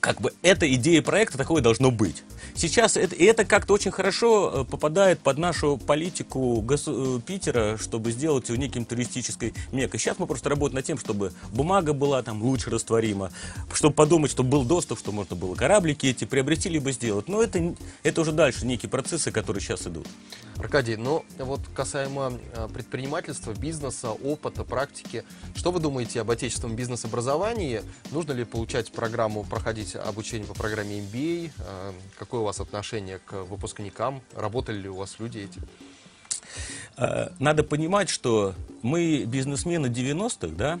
Как 0.00 0.20
бы 0.20 0.32
эта 0.42 0.70
идея 0.74 1.00
проекта 1.00 1.38
такое 1.38 1.62
должно 1.62 1.90
быть. 1.90 2.22
Сейчас 2.58 2.96
это, 2.96 3.14
и 3.14 3.24
это 3.24 3.44
как-то 3.44 3.72
очень 3.72 3.92
хорошо 3.92 4.52
э, 4.52 4.64
попадает 4.64 5.20
под 5.20 5.38
нашу 5.38 5.76
политику 5.76 6.60
гос- 6.60 6.88
э, 6.88 7.20
Питера, 7.24 7.76
чтобы 7.76 8.10
сделать 8.10 8.48
его 8.48 8.58
неким 8.58 8.84
туристической 8.84 9.54
мекой. 9.70 10.00
Сейчас 10.00 10.18
мы 10.18 10.26
просто 10.26 10.48
работаем 10.48 10.74
над 10.74 10.84
тем, 10.84 10.98
чтобы 10.98 11.32
бумага 11.52 11.92
была 11.92 12.20
там 12.24 12.42
лучше 12.42 12.70
растворима, 12.70 13.30
чтобы 13.72 13.94
подумать, 13.94 14.32
чтобы 14.32 14.50
был 14.50 14.64
доступ, 14.64 14.98
что 14.98 15.12
можно 15.12 15.36
было 15.36 15.54
кораблики 15.54 16.06
эти 16.06 16.24
приобрести 16.24 16.68
либо 16.68 16.90
сделать. 16.90 17.28
Но 17.28 17.44
это, 17.44 17.76
это 18.02 18.20
уже 18.22 18.32
дальше 18.32 18.66
некие 18.66 18.90
процессы, 18.90 19.30
которые 19.30 19.60
сейчас 19.62 19.86
идут. 19.86 20.08
Аркадий, 20.56 20.96
ну 20.96 21.24
вот 21.38 21.60
касаемо 21.76 22.40
э, 22.54 22.68
предпринимательства, 22.74 23.54
бизнеса, 23.54 24.10
опыта, 24.10 24.64
практики, 24.64 25.22
что 25.54 25.70
вы 25.70 25.78
думаете 25.78 26.22
об 26.22 26.30
отечественном 26.32 26.74
бизнес-образовании? 26.74 27.82
Нужно 28.10 28.32
ли 28.32 28.42
получать 28.42 28.90
программу, 28.90 29.44
проходить 29.44 29.94
обучение 29.94 30.48
по 30.48 30.54
программе 30.54 30.98
MBA? 30.98 31.52
Какое 32.18 32.40
у 32.40 32.47
вас 32.48 32.60
отношение 32.60 33.18
к 33.18 33.44
выпускникам? 33.44 34.22
Работали 34.34 34.78
ли 34.78 34.88
у 34.88 34.96
вас 34.96 35.16
люди 35.18 35.38
эти? 35.38 35.60
Э, 36.96 37.28
Надо 37.38 37.62
понимать, 37.62 38.08
что 38.08 38.54
мы 38.82 39.24
бизнесмены 39.24 39.86
90-х, 39.88 40.54
да, 40.56 40.80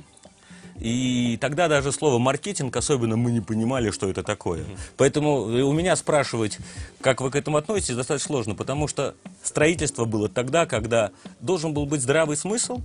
и 0.80 1.36
тогда 1.40 1.68
даже 1.68 1.92
слово 1.92 2.18
маркетинг 2.18 2.74
особенно 2.76 3.16
мы 3.16 3.32
не 3.32 3.40
понимали, 3.40 3.90
что 3.90 4.08
это 4.08 4.22
такое. 4.22 4.64
Поэтому 4.96 5.42
у 5.42 5.72
меня 5.72 5.94
спрашивать, 5.96 6.58
как 7.00 7.20
вы 7.20 7.30
к 7.30 7.36
этому 7.36 7.58
относитесь, 7.58 7.96
достаточно 7.96 8.28
сложно, 8.28 8.54
потому 8.54 8.88
что 8.88 9.14
строительство 9.42 10.04
было 10.04 10.28
тогда, 10.28 10.66
когда 10.66 11.10
должен 11.40 11.74
был 11.74 11.84
быть 11.84 12.00
здравый 12.00 12.36
смысл, 12.36 12.80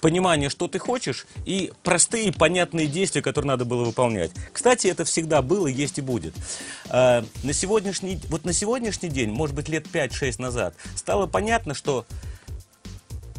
понимание, 0.00 0.50
что 0.50 0.68
ты 0.68 0.78
хочешь, 0.78 1.26
и 1.44 1.72
простые, 1.82 2.32
понятные 2.32 2.86
действия, 2.86 3.22
которые 3.22 3.48
надо 3.48 3.64
было 3.64 3.84
выполнять. 3.84 4.30
Кстати, 4.52 4.86
это 4.86 5.04
всегда 5.04 5.42
было, 5.42 5.66
есть 5.66 5.98
и 5.98 6.00
будет. 6.00 6.34
Э, 6.90 7.22
На 7.42 7.52
сегодняшний, 7.52 8.20
вот 8.28 8.44
на 8.44 8.52
сегодняшний 8.52 9.08
день, 9.08 9.30
может 9.30 9.54
быть, 9.54 9.68
лет 9.68 9.86
5-6 9.92 10.40
назад, 10.40 10.74
стало 10.94 11.26
понятно, 11.26 11.74
что 11.74 12.06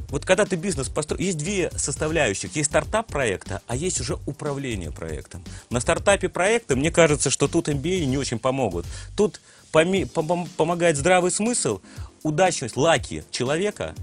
вот 0.09 0.25
когда 0.25 0.45
ты 0.45 0.55
бизнес 0.55 0.89
построишь, 0.89 1.21
есть 1.21 1.37
две 1.37 1.69
составляющих. 1.75 2.55
Есть 2.55 2.71
стартап 2.71 3.07
проекта, 3.07 3.61
а 3.67 3.75
есть 3.75 4.01
уже 4.01 4.17
управление 4.25 4.91
проектом. 4.91 5.43
На 5.69 5.79
стартапе 5.79 6.29
проекта, 6.29 6.75
мне 6.75 6.91
кажется, 6.91 7.29
что 7.29 7.47
тут 7.47 7.67
MBA 7.67 8.05
не 8.05 8.17
очень 8.17 8.39
помогут. 8.39 8.85
Тут 9.15 9.39
помогает 9.71 10.97
здравый 10.97 11.29
смысл, 11.29 11.79
удачность, 12.23 12.75
лаки 12.75 13.23
человека, 13.29 13.93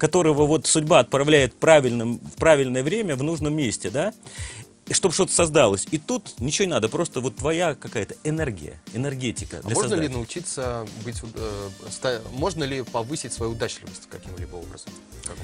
которого 0.00 0.46
вот 0.46 0.66
судьба 0.66 1.00
отправляет 1.00 1.54
правильным, 1.54 2.18
в 2.18 2.36
правильное 2.36 2.82
время, 2.82 3.14
в 3.14 3.22
нужном 3.22 3.54
месте, 3.54 3.90
да, 3.90 4.12
чтобы 4.90 5.14
что-то 5.14 5.32
создалось. 5.32 5.86
И 5.92 5.98
тут 5.98 6.40
ничего 6.40 6.64
не 6.66 6.72
надо, 6.72 6.88
просто 6.88 7.20
вот 7.20 7.36
твоя 7.36 7.74
какая-то 7.76 8.16
энергия, 8.24 8.80
энергетика. 8.92 9.60
А 9.62 9.68
можно 9.68 9.82
ли 9.82 9.88
создания. 9.90 10.08
научиться 10.08 10.86
быть, 11.04 11.16
э, 11.22 11.68
ста- 11.90 12.20
можно 12.32 12.64
ли 12.64 12.82
повысить 12.82 13.32
свою 13.32 13.52
удачливость 13.52 14.08
каким-либо 14.10 14.56
образом? 14.56 14.90
Как? 15.24 15.36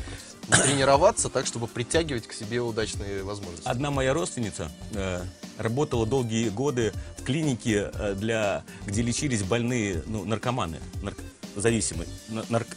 Тренироваться 0.64 1.28
так, 1.28 1.46
чтобы 1.46 1.68
притягивать 1.68 2.26
к 2.26 2.32
себе 2.32 2.60
удачные 2.60 3.22
возможности. 3.22 3.68
Одна 3.68 3.90
моя 3.92 4.14
родственница 4.14 4.72
э, 4.94 5.22
работала 5.58 6.06
долгие 6.06 6.48
годы 6.48 6.92
в 7.18 7.22
клинике, 7.22 7.90
э, 7.94 8.14
для, 8.14 8.64
где 8.86 9.02
лечились 9.02 9.42
больные 9.44 10.02
ну, 10.06 10.24
наркоманы, 10.24 10.78
нарк- 11.02 11.22
зависимые, 11.54 12.08
на- 12.28 12.42
нарк- 12.48 12.76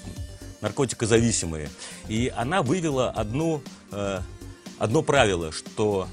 наркотикозависимые. 0.62 1.70
И 2.08 2.32
она 2.36 2.62
вывела 2.62 3.10
одну, 3.10 3.62
э, 3.92 4.22
одно 4.78 5.02
правило, 5.02 5.52
что 5.52 6.08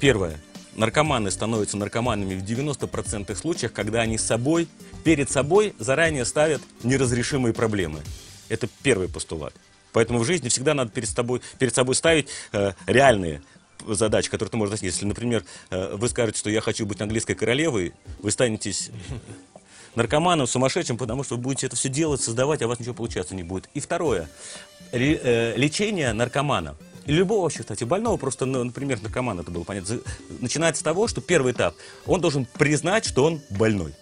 первое, 0.00 0.40
наркоманы 0.74 1.30
становятся 1.30 1.76
наркоманами 1.76 2.34
в 2.34 2.44
90% 2.44 3.34
случаях, 3.36 3.72
когда 3.72 4.00
они 4.00 4.16
с 4.18 4.24
собой, 4.24 4.68
перед 5.04 5.30
собой 5.30 5.74
заранее 5.78 6.24
ставят 6.24 6.62
неразрешимые 6.82 7.52
проблемы. 7.52 8.00
Это 8.48 8.68
первый 8.82 9.08
постулат. 9.08 9.54
Поэтому 9.92 10.20
в 10.20 10.24
жизни 10.24 10.48
всегда 10.48 10.74
надо 10.74 10.90
перед 10.90 11.08
собой, 11.08 11.40
перед 11.58 11.74
собой 11.74 11.94
ставить 11.94 12.28
э, 12.52 12.72
реальные 12.86 13.42
задачи, 13.86 14.30
которые 14.30 14.50
ты 14.50 14.56
можешь 14.56 14.72
достичь. 14.72 14.92
Если, 14.92 15.06
например, 15.06 15.44
э, 15.70 15.94
вы 15.94 16.08
скажете, 16.08 16.38
что 16.38 16.50
я 16.50 16.60
хочу 16.60 16.86
быть 16.86 17.00
английской 17.00 17.34
королевой, 17.34 17.94
вы 18.20 18.30
станетесь 18.30 18.90
наркоманом, 19.98 20.46
сумасшедшим, 20.46 20.96
потому 20.96 21.24
что 21.24 21.36
вы 21.36 21.42
будете 21.42 21.66
это 21.66 21.76
все 21.76 21.88
делать, 21.88 22.20
создавать, 22.22 22.62
а 22.62 22.66
у 22.66 22.68
вас 22.68 22.78
ничего 22.80 22.94
получаться 22.94 23.34
не 23.34 23.42
будет. 23.42 23.68
И 23.74 23.80
второе. 23.80 24.28
Э, 24.92 25.54
лечение 25.56 26.12
наркомана. 26.12 26.76
И 27.04 27.12
любого 27.12 27.42
вообще, 27.42 27.60
кстати, 27.60 27.84
больного, 27.84 28.16
просто, 28.16 28.46
ну, 28.46 28.62
например, 28.64 29.02
наркомана, 29.02 29.40
это 29.40 29.50
было 29.50 29.64
понятно, 29.64 29.98
начинается 30.40 30.80
с 30.80 30.82
того, 30.82 31.08
что 31.08 31.20
первый 31.20 31.52
этап, 31.52 31.74
он 32.06 32.20
должен 32.20 32.44
признать, 32.44 33.06
что 33.06 33.24
он 33.24 33.40
больной. 33.50 33.94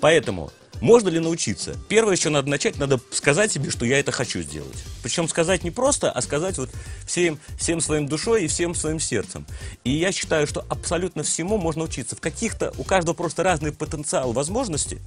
Поэтому 0.00 0.50
можно 0.80 1.08
ли 1.08 1.18
научиться? 1.18 1.76
Первое, 1.88 2.16
что 2.16 2.30
надо 2.30 2.48
начать, 2.48 2.78
надо 2.78 3.00
сказать 3.10 3.52
себе, 3.52 3.70
что 3.70 3.84
я 3.84 3.98
это 3.98 4.12
хочу 4.12 4.42
сделать. 4.42 4.84
Причем 5.02 5.28
сказать 5.28 5.64
не 5.64 5.70
просто, 5.70 6.10
а 6.10 6.20
сказать 6.22 6.58
вот 6.58 6.70
всем, 7.06 7.38
всем 7.58 7.80
своим 7.80 8.06
душой 8.06 8.44
и 8.44 8.48
всем 8.48 8.74
своим 8.74 9.00
сердцем. 9.00 9.46
И 9.84 9.90
я 9.90 10.12
считаю, 10.12 10.46
что 10.46 10.64
абсолютно 10.68 11.22
всему 11.22 11.58
можно 11.58 11.84
учиться. 11.84 12.16
В 12.16 12.20
каких-то, 12.20 12.72
у 12.78 12.84
каждого 12.84 13.14
просто 13.14 13.42
разный 13.42 13.72
потенциал 13.72 14.32
возможности 14.32 15.00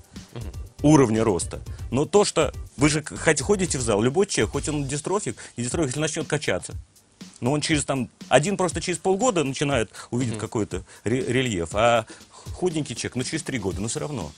уровня 0.81 1.23
роста. 1.23 1.59
Но 1.91 2.05
то, 2.05 2.25
что 2.25 2.53
вы 2.77 2.89
же 2.89 3.03
хоть 3.03 3.41
ходите 3.41 3.77
в 3.77 3.81
зал, 3.81 4.01
любой 4.01 4.25
человек, 4.25 4.53
хоть 4.53 4.69
он 4.69 4.87
дистрофик, 4.87 5.37
и 5.55 5.63
дистрофик, 5.63 5.89
если 5.89 5.99
начнет 5.99 6.27
качаться, 6.27 6.75
но 7.41 7.51
он 7.51 7.61
через 7.61 7.85
там, 7.85 8.09
один 8.27 8.57
просто 8.57 8.81
через 8.81 8.97
полгода 8.99 9.43
начинает 9.43 9.91
увидеть 10.11 10.37
какой-то 10.37 10.83
ре- 11.03 11.25
рельеф, 11.25 11.69
а 11.73 12.05
худенький 12.53 12.95
человек, 12.95 13.15
ну 13.15 13.23
через 13.23 13.43
три 13.43 13.59
года, 13.59 13.81
но 13.81 13.87
все 13.87 13.99
равно. 13.99 14.31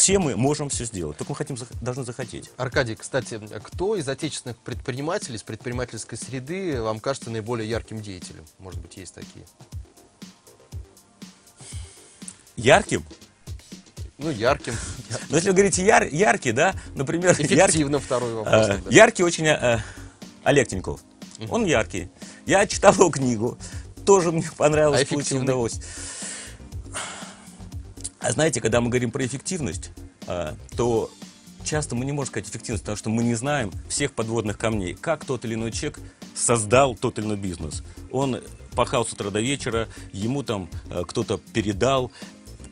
Все 0.00 0.18
мы 0.18 0.34
можем 0.34 0.70
все 0.70 0.86
сделать, 0.86 1.18
только 1.18 1.32
мы 1.32 1.36
хотим, 1.36 1.58
должны 1.82 2.04
захотеть. 2.04 2.50
Аркадий, 2.56 2.94
кстати, 2.94 3.38
кто 3.62 3.96
из 3.96 4.08
отечественных 4.08 4.56
предпринимателей, 4.56 5.36
из 5.36 5.42
предпринимательской 5.42 6.16
среды 6.16 6.80
вам 6.80 7.00
кажется 7.00 7.28
наиболее 7.28 7.68
ярким 7.68 8.00
деятелем? 8.00 8.46
Может 8.58 8.80
быть, 8.80 8.96
есть 8.96 9.14
такие? 9.14 9.44
Ярким? 12.56 13.04
Ну, 14.16 14.30
ярким. 14.30 14.72
Но 15.28 15.36
если 15.36 15.50
вы 15.50 15.54
говорите 15.56 15.84
яр, 15.84 16.04
яркий, 16.04 16.52
да, 16.52 16.74
например, 16.94 17.32
яркий, 17.38 17.54
Эффективно 17.54 17.98
второй 17.98 18.32
вопрос. 18.32 18.54
э, 18.54 18.68
тогда. 18.68 18.90
яркий 18.90 19.22
очень 19.22 19.48
э, 19.48 19.82
Олег 20.44 20.68
Тиньков. 20.68 21.02
Он 21.50 21.66
яркий. 21.66 22.08
Я 22.46 22.66
читал 22.66 22.94
его 22.94 23.10
книгу, 23.10 23.58
тоже 24.06 24.32
мне 24.32 24.48
понравилось, 24.56 25.02
А 25.02 25.06
получил 25.06 25.42
удовольствие. 25.42 25.84
А 28.20 28.32
знаете, 28.32 28.60
когда 28.60 28.80
мы 28.80 28.90
говорим 28.90 29.10
про 29.10 29.24
эффективность, 29.24 29.90
э, 30.26 30.54
то 30.76 31.10
часто 31.64 31.94
мы 31.94 32.04
не 32.04 32.12
можем 32.12 32.32
сказать 32.32 32.48
эффективность, 32.48 32.84
потому 32.84 32.96
что 32.96 33.10
мы 33.10 33.22
не 33.22 33.34
знаем 33.34 33.72
всех 33.88 34.12
подводных 34.12 34.58
камней, 34.58 34.94
как 34.94 35.24
тот 35.24 35.44
или 35.44 35.54
иной 35.54 35.72
человек 35.72 36.00
создал 36.34 36.94
тот 36.94 37.18
или 37.18 37.26
иной 37.26 37.38
бизнес. 37.38 37.82
Он 38.10 38.40
пахал 38.76 39.06
с 39.06 39.12
утра 39.12 39.30
до 39.30 39.40
вечера, 39.40 39.88
ему 40.12 40.42
там 40.42 40.68
э, 40.90 41.02
кто-то 41.06 41.38
передал. 41.52 42.12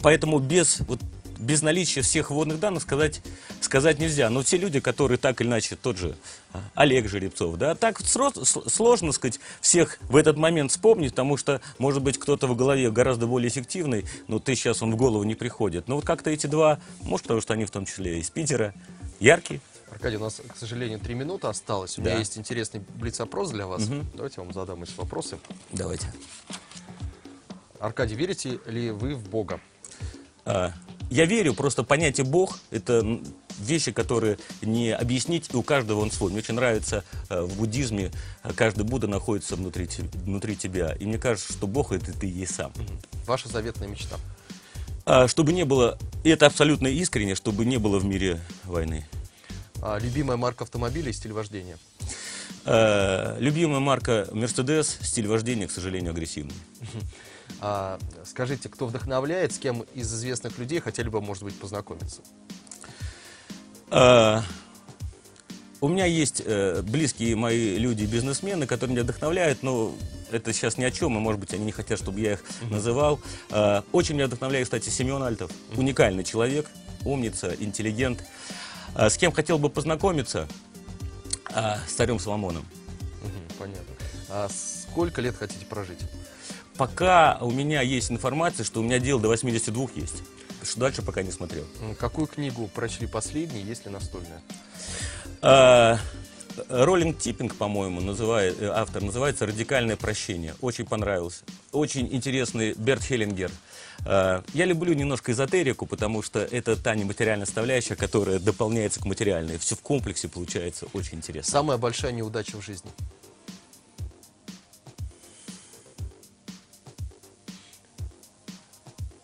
Поэтому 0.00 0.38
без 0.38 0.80
вот 0.80 1.00
без 1.38 1.62
наличия 1.62 2.02
всех 2.02 2.30
вводных 2.30 2.60
данных 2.60 2.82
сказать, 2.82 3.22
сказать 3.60 3.98
нельзя. 3.98 4.28
Но 4.30 4.42
те 4.42 4.56
люди, 4.56 4.80
которые 4.80 5.18
так 5.18 5.40
или 5.40 5.48
иначе, 5.48 5.76
тот 5.76 5.96
же 5.96 6.16
а, 6.52 6.60
Олег 6.74 7.08
Жеребцов, 7.08 7.56
да, 7.56 7.74
так 7.74 8.00
сложно 8.00 9.12
сказать 9.12 9.40
всех 9.60 9.98
в 10.02 10.16
этот 10.16 10.36
момент 10.36 10.70
вспомнить, 10.70 11.10
потому 11.10 11.36
что, 11.36 11.60
может 11.78 12.02
быть, 12.02 12.18
кто-то 12.18 12.46
в 12.46 12.56
голове 12.56 12.90
гораздо 12.90 13.26
более 13.26 13.48
эффективный, 13.48 14.04
но 14.26 14.38
ты 14.38 14.54
сейчас 14.54 14.82
он 14.82 14.92
в 14.92 14.96
голову 14.96 15.22
не 15.24 15.34
приходит. 15.34 15.88
Но 15.88 15.96
вот 15.96 16.04
как-то 16.04 16.30
эти 16.30 16.46
два, 16.46 16.80
может, 17.02 17.24
потому 17.24 17.40
что 17.40 17.54
они 17.54 17.64
в 17.64 17.70
том 17.70 17.86
числе 17.86 18.18
из 18.18 18.30
Питера, 18.30 18.74
яркие. 19.20 19.60
Аркадий, 19.90 20.16
у 20.16 20.20
нас, 20.20 20.40
к 20.46 20.56
сожалению, 20.56 20.98
три 20.98 21.14
минуты 21.14 21.46
осталось. 21.46 21.98
У 21.98 22.02
да. 22.02 22.10
меня 22.10 22.18
есть 22.18 22.36
интересный 22.36 22.80
блиц-опрос 22.96 23.50
для 23.50 23.66
вас. 23.66 23.84
Угу. 23.84 24.06
Давайте 24.14 24.34
я 24.40 24.44
вам 24.44 24.52
задам 24.52 24.82
эти 24.82 24.92
вопросы. 24.96 25.38
Давайте. 25.72 26.06
Аркадий, 27.80 28.14
верите 28.14 28.60
ли 28.66 28.90
вы 28.90 29.14
в 29.14 29.28
Бога? 29.28 29.60
А, 30.44 30.72
я 31.10 31.24
верю, 31.24 31.54
просто 31.54 31.84
понятие 31.84 32.24
Бог– 32.26 32.58
это 32.70 33.20
вещи, 33.58 33.92
которые 33.92 34.38
не 34.62 34.90
объяснить, 34.90 35.50
и 35.52 35.56
у 35.56 35.62
каждого 35.62 36.00
он 36.00 36.10
свой. 36.10 36.30
Мне 36.30 36.40
очень 36.40 36.54
нравится 36.54 37.04
э, 37.28 37.40
в 37.40 37.56
буддизме, 37.56 38.10
э, 38.44 38.52
каждый 38.54 38.84
Будда 38.84 39.08
находится 39.08 39.56
внутри, 39.56 39.88
внутри 40.24 40.56
тебя. 40.56 40.92
И 40.92 41.06
мне 41.06 41.18
кажется, 41.18 41.52
что 41.52 41.66
Бог– 41.66 41.92
это 41.92 42.12
ты 42.12 42.28
и 42.28 42.46
сам. 42.46 42.72
Ваша 43.26 43.48
заветная 43.48 43.88
мечта? 43.88 44.16
А, 45.06 45.26
чтобы 45.26 45.52
не 45.52 45.64
было, 45.64 45.98
и 46.24 46.28
это 46.28 46.46
абсолютно 46.46 46.86
искренне, 46.86 47.34
чтобы 47.34 47.64
не 47.64 47.78
было 47.78 47.98
в 47.98 48.04
мире 48.04 48.40
войны. 48.64 49.06
А, 49.80 49.98
любимая 49.98 50.36
марка 50.36 50.64
автомобиля 50.64 51.10
и 51.10 51.12
стиль 51.14 51.32
вождения? 51.32 51.78
А, 52.66 53.38
любимая 53.38 53.80
марка 53.80 54.28
Mercedes, 54.32 55.02
стиль 55.02 55.26
вождения, 55.26 55.66
к 55.66 55.70
сожалению, 55.70 56.10
агрессивный. 56.10 56.54
А, 57.60 57.98
скажите, 58.24 58.68
кто 58.68 58.86
вдохновляет, 58.86 59.52
с 59.52 59.58
кем 59.58 59.82
из 59.94 60.12
известных 60.12 60.58
людей 60.58 60.80
хотели 60.80 61.08
бы, 61.08 61.20
может 61.20 61.42
быть, 61.42 61.58
познакомиться? 61.58 62.22
А, 63.90 64.42
у 65.80 65.88
меня 65.88 66.06
есть 66.06 66.42
э, 66.44 66.82
близкие 66.82 67.36
мои 67.36 67.78
люди-бизнесмены, 67.78 68.66
которые 68.66 68.94
меня 68.94 69.04
вдохновляют, 69.04 69.62
но 69.62 69.94
это 70.30 70.52
сейчас 70.52 70.76
ни 70.76 70.84
о 70.84 70.90
чем, 70.90 71.16
и, 71.16 71.20
может 71.20 71.40
быть, 71.40 71.54
они 71.54 71.64
не 71.64 71.72
хотят, 71.72 71.98
чтобы 71.98 72.20
я 72.20 72.32
их 72.32 72.40
uh-huh. 72.40 72.70
называл. 72.70 73.20
Э, 73.50 73.82
очень 73.92 74.16
меня 74.16 74.26
вдохновляет, 74.26 74.66
кстати, 74.66 74.88
Семен 74.88 75.22
Альтов. 75.22 75.50
Uh-huh. 75.50 75.78
Уникальный 75.78 76.24
человек, 76.24 76.66
умница, 77.04 77.54
интеллигент. 77.58 78.24
Э, 78.96 79.08
с 79.08 79.16
кем 79.16 79.32
хотел 79.32 79.58
бы 79.58 79.70
познакомиться? 79.70 80.48
Э, 81.54 81.76
с 81.86 81.92
царем 81.92 82.18
Соломоном. 82.18 82.66
Uh-huh, 83.22 83.52
понятно. 83.58 83.94
А 84.28 84.48
сколько 84.48 85.20
лет 85.20 85.36
хотите 85.36 85.64
прожить? 85.64 86.00
Пока 86.78 87.38
у 87.40 87.50
меня 87.50 87.82
есть 87.82 88.10
информация, 88.10 88.64
что 88.64 88.80
у 88.80 88.82
меня 88.82 88.98
дело 88.98 89.20
до 89.20 89.28
82 89.28 89.88
есть. 89.96 90.22
Что 90.62 90.80
дальше 90.80 91.02
пока 91.02 91.22
не 91.22 91.30
смотрел. 91.30 91.64
Какую 91.98 92.26
книгу 92.26 92.68
прочли 92.68 93.06
последней, 93.06 93.62
если 93.62 93.88
настольная? 93.90 94.40
Роллинг 96.68 97.18
Типпинг, 97.18 97.54
по-моему, 97.54 98.00
называет, 98.00 98.60
э, 98.60 98.66
автор 98.66 99.02
называется 99.02 99.46
«Радикальное 99.46 99.96
прощение». 99.96 100.54
Очень 100.60 100.86
понравился. 100.86 101.44
Очень 101.72 102.12
интересный 102.12 102.74
Берт 102.74 103.02
Хеллингер. 103.04 103.50
А, 104.04 104.42
я 104.54 104.64
люблю 104.64 104.92
немножко 104.94 105.32
эзотерику, 105.32 105.86
потому 105.86 106.22
что 106.22 106.40
это 106.40 106.76
та 106.76 106.94
нематериальная 106.94 107.46
составляющая, 107.46 107.96
которая 107.96 108.38
дополняется 108.38 109.00
к 109.00 109.04
материальной. 109.04 109.58
Все 109.58 109.76
в 109.76 109.80
комплексе 109.80 110.28
получается 110.28 110.86
очень 110.92 111.18
интересно. 111.18 111.50
Самая 111.50 111.78
большая 111.78 112.12
неудача 112.12 112.56
в 112.56 112.64
жизни? 112.64 112.90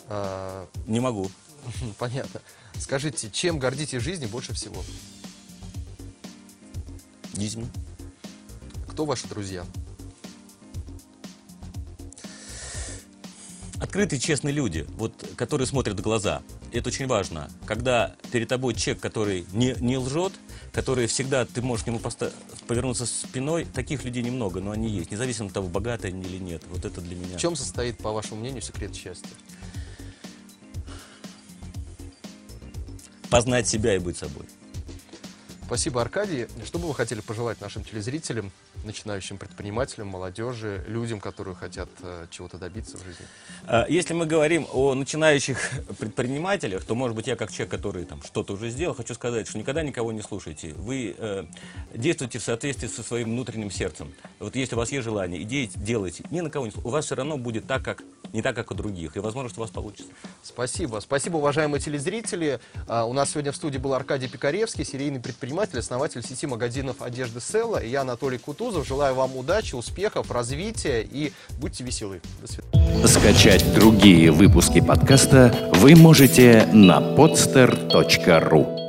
А... 0.08 0.66
Не 0.86 1.00
могу. 1.00 1.30
Понятно. 1.98 2.40
Скажите, 2.78 3.30
чем 3.30 3.58
гордитесь 3.58 4.00
в 4.00 4.04
жизни 4.04 4.26
больше 4.26 4.52
всего? 4.54 4.82
Детьми. 7.32 7.66
Кто 8.88 9.04
ваши 9.04 9.26
друзья? 9.26 9.64
Открытые, 13.80 14.20
честные 14.20 14.52
люди, 14.52 14.86
вот, 14.96 15.12
которые 15.36 15.66
смотрят 15.66 15.98
в 15.98 16.02
глаза. 16.02 16.42
Это 16.72 16.88
очень 16.88 17.06
важно. 17.06 17.50
Когда 17.66 18.14
перед 18.32 18.48
тобой 18.48 18.74
человек, 18.74 19.02
который 19.02 19.46
не, 19.52 19.76
не 19.80 19.98
лжет, 19.98 20.32
который 20.72 21.06
всегда, 21.06 21.44
ты 21.44 21.60
можешь 21.60 21.84
к 21.84 21.88
нему 21.88 22.00
повернуться 22.66 23.06
спиной, 23.06 23.64
таких 23.64 24.04
людей 24.04 24.22
немного, 24.22 24.60
но 24.60 24.70
они 24.70 24.88
есть, 24.88 25.10
независимо 25.10 25.48
от 25.48 25.54
того, 25.54 25.68
богатые 25.68 26.12
они 26.12 26.22
или 26.22 26.38
нет. 26.38 26.62
Вот 26.70 26.84
это 26.84 27.00
для 27.00 27.14
меня. 27.14 27.36
В 27.36 27.40
чем 27.40 27.56
состоит, 27.56 27.98
по 27.98 28.12
вашему 28.12 28.40
мнению, 28.40 28.62
секрет 28.62 28.94
счастья? 28.94 29.28
Познать 33.34 33.66
себя 33.66 33.96
и 33.96 33.98
быть 33.98 34.16
собой. 34.16 34.46
Спасибо, 35.66 36.00
Аркадий. 36.00 36.46
Что 36.64 36.78
бы 36.78 36.86
вы 36.86 36.94
хотели 36.94 37.20
пожелать 37.20 37.60
нашим 37.60 37.82
телезрителям, 37.82 38.52
начинающим 38.84 39.38
предпринимателям, 39.38 40.06
молодежи, 40.06 40.84
людям, 40.86 41.18
которые 41.18 41.56
хотят 41.56 41.88
э, 42.02 42.26
чего-то 42.30 42.58
добиться 42.58 42.96
в 42.96 43.02
жизни? 43.02 43.26
А, 43.66 43.86
если 43.88 44.14
мы 44.14 44.26
говорим 44.26 44.68
о 44.72 44.94
начинающих 44.94 45.58
предпринимателях, 45.98 46.84
то, 46.84 46.94
может 46.94 47.16
быть, 47.16 47.26
я 47.26 47.34
как 47.34 47.50
человек, 47.50 47.72
который 47.72 48.04
там 48.04 48.22
что-то 48.22 48.52
уже 48.52 48.70
сделал, 48.70 48.94
хочу 48.94 49.14
сказать, 49.14 49.48
что 49.48 49.58
никогда 49.58 49.82
никого 49.82 50.12
не 50.12 50.22
слушайте. 50.22 50.72
Вы 50.74 51.16
э, 51.18 51.46
действуйте 51.92 52.38
в 52.38 52.44
соответствии 52.44 52.86
со 52.86 53.02
своим 53.02 53.30
внутренним 53.30 53.72
сердцем. 53.72 54.14
Вот 54.38 54.54
если 54.54 54.76
у 54.76 54.78
вас 54.78 54.92
есть 54.92 55.02
желание, 55.02 55.42
идеи 55.42 55.68
делайте, 55.74 56.22
ни 56.30 56.40
на 56.40 56.50
кого 56.50 56.66
не 56.66 56.70
слушайте. 56.70 56.88
У 56.88 56.92
вас 56.92 57.06
все 57.06 57.16
равно 57.16 57.36
будет 57.36 57.66
так, 57.66 57.82
как 57.82 58.04
не 58.34 58.42
так, 58.42 58.54
как 58.56 58.70
у 58.72 58.74
других. 58.74 59.16
И 59.16 59.20
возможно, 59.20 59.48
что 59.48 59.60
у 59.60 59.62
вас 59.62 59.70
получится. 59.70 60.10
Спасибо. 60.42 60.98
Спасибо, 61.00 61.36
уважаемые 61.36 61.80
телезрители. 61.80 62.60
А, 62.88 63.04
у 63.04 63.12
нас 63.12 63.30
сегодня 63.30 63.52
в 63.52 63.56
студии 63.56 63.78
был 63.78 63.94
Аркадий 63.94 64.28
Пикаревский, 64.28 64.84
серийный 64.84 65.20
предприниматель, 65.20 65.78
основатель 65.78 66.22
сети 66.22 66.46
магазинов 66.46 67.00
одежды 67.00 67.40
Селла. 67.40 67.78
И 67.78 67.88
я, 67.88 68.00
Анатолий 68.00 68.38
Кутузов. 68.38 68.86
Желаю 68.86 69.14
вам 69.14 69.36
удачи, 69.36 69.76
успехов, 69.76 70.30
развития 70.32 71.02
и 71.02 71.32
будьте 71.60 71.84
веселы. 71.84 72.20
До 72.40 72.48
свидания. 72.48 73.06
Скачать 73.06 73.74
другие 73.74 74.32
выпуски 74.32 74.80
подкаста 74.80 75.70
вы 75.74 75.94
можете 75.94 76.68
на 76.72 76.98
podster.ru 76.98 78.83